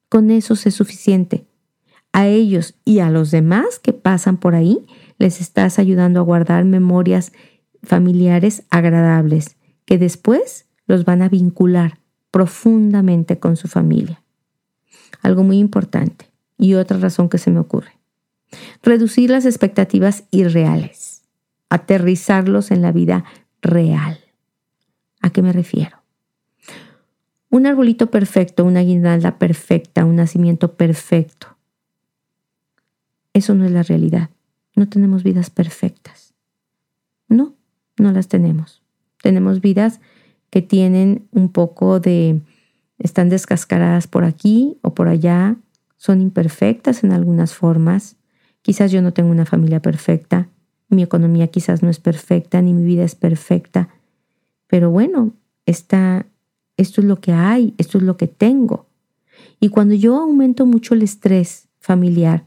[0.10, 1.46] con eso es suficiente.
[2.14, 4.80] A ellos y a los demás que pasan por ahí,
[5.20, 7.32] les estás ayudando a guardar memorias
[7.86, 12.00] familiares agradables que después los van a vincular
[12.32, 14.22] profundamente con su familia.
[15.22, 17.98] Algo muy importante y otra razón que se me ocurre.
[18.84, 21.24] Reducir las expectativas irreales.
[21.70, 23.26] Aterrizarlos en la vida
[23.62, 24.20] real.
[25.22, 26.06] ¿A qué me refiero?
[27.56, 31.58] un arbolito perfecto, una guirnalda perfecta, un nacimiento perfecto.
[33.32, 34.30] Eso no es la realidad.
[34.76, 36.34] No tenemos vidas perfectas.
[37.30, 37.55] No,
[37.98, 38.82] no las tenemos.
[39.22, 40.02] Tenemos vidas
[40.50, 42.42] que tienen un poco de,
[43.00, 45.58] están descascaradas por aquí o por allá,
[45.98, 48.18] son imperfectas en algunas formas.
[48.62, 50.50] Quizás yo no tengo una familia perfecta,
[50.90, 53.90] mi economía quizás no es perfecta, ni mi vida es perfecta,
[54.68, 55.34] pero bueno,
[55.66, 56.26] está
[56.78, 58.88] esto es lo que hay, esto es lo que tengo.
[59.60, 62.46] Y cuando yo aumento mucho el estrés familiar,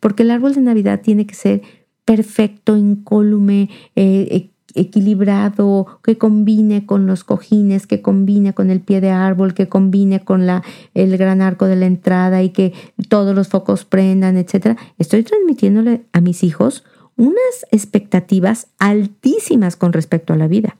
[0.00, 1.62] porque el árbol de Navidad tiene que ser
[2.04, 9.00] perfecto, incólume, eh, e, equilibrado, que combine con los cojines, que combine con el pie
[9.00, 10.62] de árbol, que combine con la,
[10.94, 12.72] el gran arco de la entrada y que
[13.08, 14.78] todos los focos prendan, etc.
[14.98, 16.84] Estoy transmitiéndole a mis hijos
[17.16, 20.76] unas expectativas altísimas con respecto a la vida,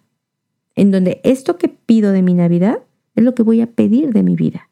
[0.74, 2.80] en donde esto que pido de mi Navidad
[3.14, 4.68] es lo que voy a pedir de mi vida.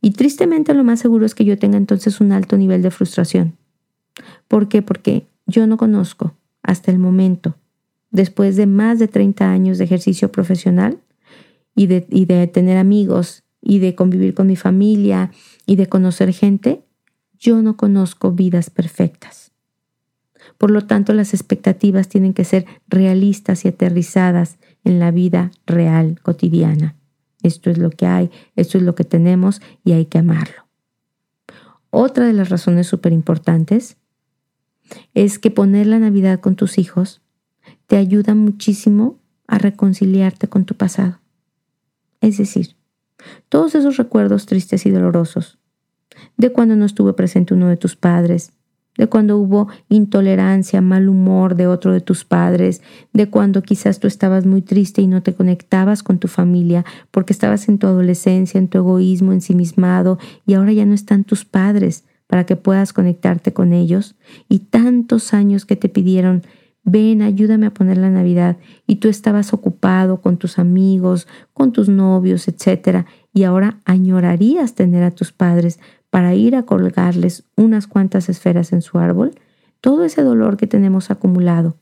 [0.00, 3.56] Y tristemente lo más seguro es que yo tenga entonces un alto nivel de frustración.
[4.48, 4.82] ¿Por qué?
[4.82, 7.56] Porque yo no conozco hasta el momento,
[8.12, 11.00] después de más de 30 años de ejercicio profesional
[11.74, 15.32] y de, tener amigos y de convivir con mi familia
[15.66, 16.84] y de conocer gente,
[17.38, 19.50] yo no conozco vidas perfectas.
[20.58, 26.20] Por lo tanto, las expectativas tienen que ser realistas y aterrizadas en la vida real,
[26.22, 26.96] cotidiana.
[27.42, 30.66] Esto es lo que hay, esto es lo que tenemos y hay que amarlo.
[31.90, 33.96] Otra de las razones súper importantes
[35.14, 37.21] es que poner la Navidad con tus hijos
[37.92, 41.18] te ayuda muchísimo a reconciliarte con tu pasado.
[42.22, 42.74] Es decir,
[43.50, 45.58] todos esos recuerdos tristes y dolorosos
[46.38, 48.54] de cuando no estuvo presente uno de tus padres,
[48.96, 52.80] de cuando hubo intolerancia, mal humor de otro de tus padres,
[53.12, 57.34] de cuando quizás tú estabas muy triste y no te conectabas con tu familia porque
[57.34, 62.04] estabas en tu adolescencia, en tu egoísmo ensimismado y ahora ya no están tus padres
[62.26, 64.14] para que puedas conectarte con ellos
[64.48, 66.42] y tantos años que te pidieron
[66.84, 68.56] ven, ayúdame a poner la Navidad
[68.86, 75.02] y tú estabas ocupado con tus amigos, con tus novios, etcétera, y ahora añorarías tener
[75.04, 75.78] a tus padres
[76.10, 79.32] para ir a colgarles unas cuantas esferas en su árbol,
[79.80, 81.76] todo ese dolor que tenemos acumulado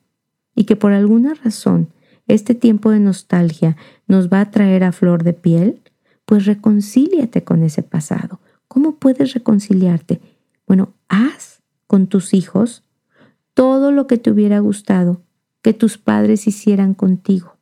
[0.54, 1.88] y que por alguna razón
[2.28, 3.76] este tiempo de nostalgia
[4.06, 5.80] nos va a traer a flor de piel,
[6.24, 8.40] pues reconcíliate con ese pasado.
[8.68, 10.20] ¿Cómo puedes reconciliarte?
[10.66, 12.84] Bueno, haz con tus hijos
[13.60, 15.20] todo lo que te hubiera gustado
[15.60, 17.58] que tus padres hicieran contigo.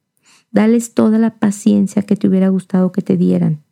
[0.53, 3.65] Dales toda la paciencia que te hubiera gustado que te dieran.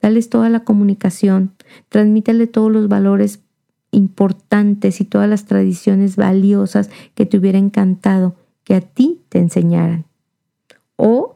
[0.00, 1.56] Dales toda la comunicación,
[1.88, 3.40] transmítele todos los valores
[3.90, 10.04] importantes y todas las tradiciones valiosas que te hubiera encantado que a ti te enseñaran.
[10.94, 11.34] O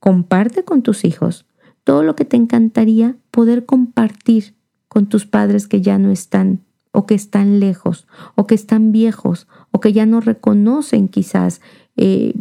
[0.00, 1.46] comparte con tus hijos
[1.84, 4.56] todo lo que te encantaría poder compartir
[4.88, 9.46] con tus padres que ya no están o que están lejos o que están viejos
[9.70, 11.60] o que ya no reconocen quizás
[11.96, 12.34] eh,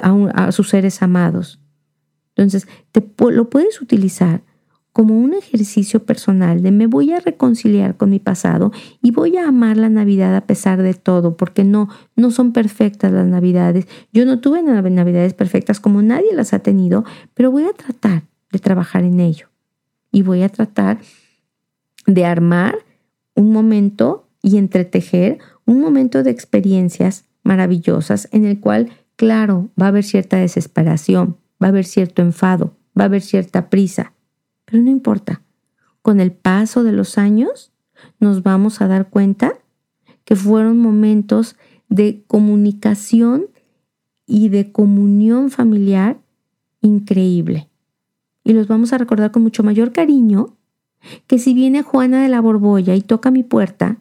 [0.00, 0.12] a,
[0.46, 1.60] a sus seres amados.
[2.36, 4.42] Entonces, te, lo puedes utilizar
[4.92, 9.46] como un ejercicio personal de me voy a reconciliar con mi pasado y voy a
[9.46, 13.86] amar la Navidad a pesar de todo, porque no, no son perfectas las Navidades.
[14.12, 17.04] Yo no tuve Navidades perfectas como nadie las ha tenido,
[17.34, 19.48] pero voy a tratar de trabajar en ello
[20.10, 20.98] y voy a tratar
[22.06, 22.78] de armar
[23.40, 29.88] un momento y entretejer un momento de experiencias maravillosas en el cual, claro, va a
[29.88, 34.12] haber cierta desesperación, va a haber cierto enfado, va a haber cierta prisa,
[34.64, 35.42] pero no importa.
[36.02, 37.72] Con el paso de los años
[38.18, 39.54] nos vamos a dar cuenta
[40.24, 41.56] que fueron momentos
[41.88, 43.46] de comunicación
[44.26, 46.20] y de comunión familiar
[46.80, 47.68] increíble.
[48.44, 50.56] Y los vamos a recordar con mucho mayor cariño
[51.26, 53.98] que si viene Juana de la Borbolla y toca mi puerta,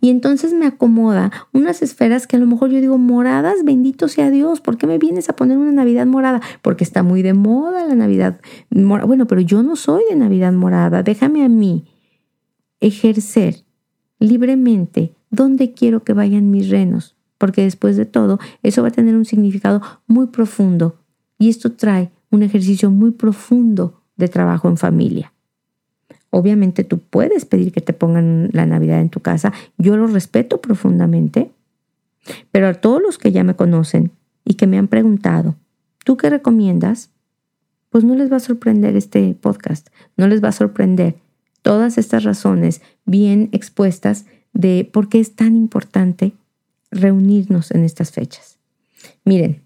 [0.00, 4.30] y entonces me acomoda unas esferas que a lo mejor yo digo moradas, bendito sea
[4.30, 6.40] Dios, ¿por qué me vienes a poner una Navidad morada?
[6.62, 8.40] Porque está muy de moda la Navidad
[8.70, 9.06] morada.
[9.06, 11.84] Bueno, pero yo no soy de Navidad morada, déjame a mí
[12.80, 13.64] ejercer
[14.18, 19.16] libremente dónde quiero que vayan mis renos, porque después de todo eso va a tener
[19.16, 20.98] un significado muy profundo
[21.38, 25.32] y esto trae un ejercicio muy profundo de trabajo en familia.
[26.30, 29.52] Obviamente tú puedes pedir que te pongan la Navidad en tu casa.
[29.78, 31.50] Yo lo respeto profundamente.
[32.52, 34.12] Pero a todos los que ya me conocen
[34.44, 35.56] y que me han preguntado,
[36.04, 37.10] ¿tú qué recomiendas?
[37.88, 41.16] Pues no les va a sorprender este podcast, no les va a sorprender
[41.62, 46.32] todas estas razones bien expuestas de por qué es tan importante
[46.90, 48.58] reunirnos en estas fechas.
[49.24, 49.62] Miren,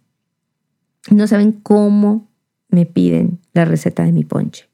[1.10, 2.28] no saben cómo
[2.68, 4.66] me piden la receta de mi ponche.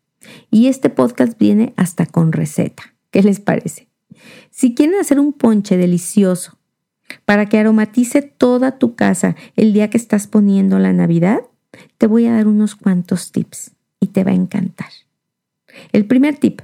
[0.50, 2.94] Y este podcast viene hasta con receta.
[3.10, 3.88] ¿Qué les parece?
[4.50, 6.58] Si quieren hacer un ponche delicioso
[7.24, 11.40] para que aromatice toda tu casa el día que estás poniendo la Navidad,
[11.98, 14.90] te voy a dar unos cuantos tips y te va a encantar.
[15.92, 16.62] El primer tip.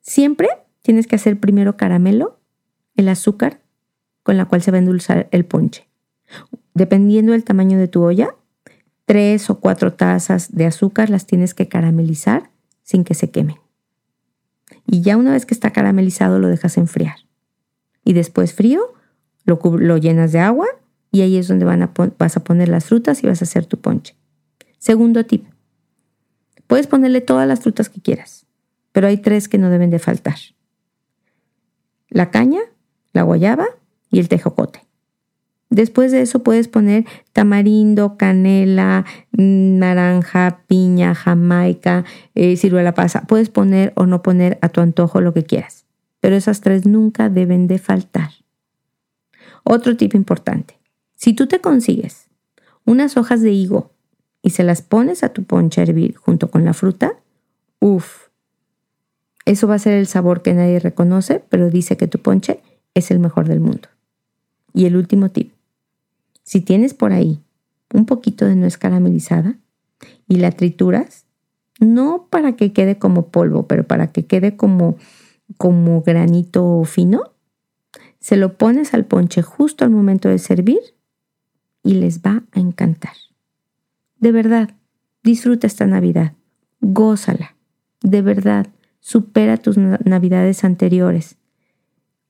[0.00, 0.48] Siempre
[0.82, 2.38] tienes que hacer primero caramelo,
[2.96, 3.60] el azúcar
[4.22, 5.86] con la cual se va a endulzar el ponche.
[6.74, 8.34] Dependiendo del tamaño de tu olla,
[9.08, 12.50] Tres o cuatro tazas de azúcar las tienes que caramelizar
[12.82, 13.56] sin que se quemen.
[14.84, 17.16] Y ya una vez que está caramelizado lo dejas enfriar.
[18.04, 18.82] Y después frío,
[19.46, 20.66] lo, llenas de agua
[21.10, 24.14] y ahí es donde vas a poner las frutas y vas a hacer tu ponche.
[24.76, 25.46] Segundo tip.
[26.66, 28.44] Puedes ponerle todas las frutas que quieras,
[28.92, 30.36] pero hay tres que no deben de faltar.
[32.10, 32.60] La caña,
[33.14, 33.68] la guayaba
[34.10, 34.87] y el tejocote.
[35.70, 42.04] Después de eso puedes poner tamarindo, canela, mm, naranja, piña, jamaica,
[42.34, 43.22] eh, ciruela pasa.
[43.22, 45.84] Puedes poner o no poner a tu antojo lo que quieras.
[46.20, 48.30] Pero esas tres nunca deben de faltar.
[49.62, 50.78] Otro tip importante.
[51.14, 52.28] Si tú te consigues
[52.84, 53.90] unas hojas de higo
[54.40, 57.12] y se las pones a tu ponche a hervir junto con la fruta,
[57.80, 58.28] uff,
[59.44, 62.60] eso va a ser el sabor que nadie reconoce, pero dice que tu ponche
[62.94, 63.88] es el mejor del mundo.
[64.72, 65.57] Y el último tip.
[66.48, 67.42] Si tienes por ahí
[67.92, 69.58] un poquito de nuez caramelizada
[70.26, 71.26] y la trituras,
[71.78, 74.96] no para que quede como polvo, pero para que quede como,
[75.58, 77.34] como granito fino,
[78.18, 80.78] se lo pones al ponche justo al momento de servir
[81.82, 83.12] y les va a encantar.
[84.18, 84.70] De verdad,
[85.22, 86.32] disfruta esta Navidad,
[86.80, 87.56] gózala,
[88.00, 88.68] de verdad,
[89.00, 91.36] supera tus navidades anteriores,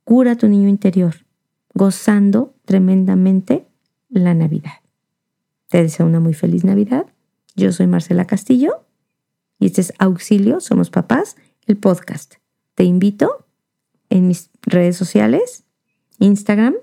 [0.02, 1.14] cura tu niño interior,
[1.72, 3.67] gozando tremendamente
[4.08, 4.80] la Navidad.
[5.68, 7.06] Te deseo una muy feliz Navidad.
[7.56, 8.84] Yo soy Marcela Castillo
[9.58, 11.36] y este es Auxilio, Somos Papás,
[11.66, 12.34] el podcast.
[12.74, 13.46] Te invito
[14.08, 15.64] en mis redes sociales,
[16.18, 16.74] Instagram,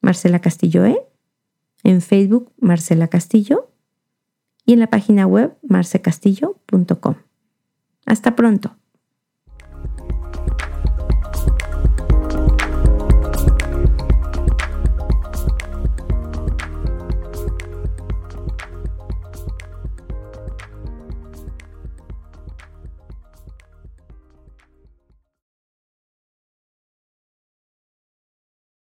[0.00, 0.96] Marcela Castillo E,
[1.84, 3.72] en Facebook, Marcela Castillo,
[4.64, 7.16] y en la página web marcecastillo.com.
[8.06, 8.76] Hasta pronto.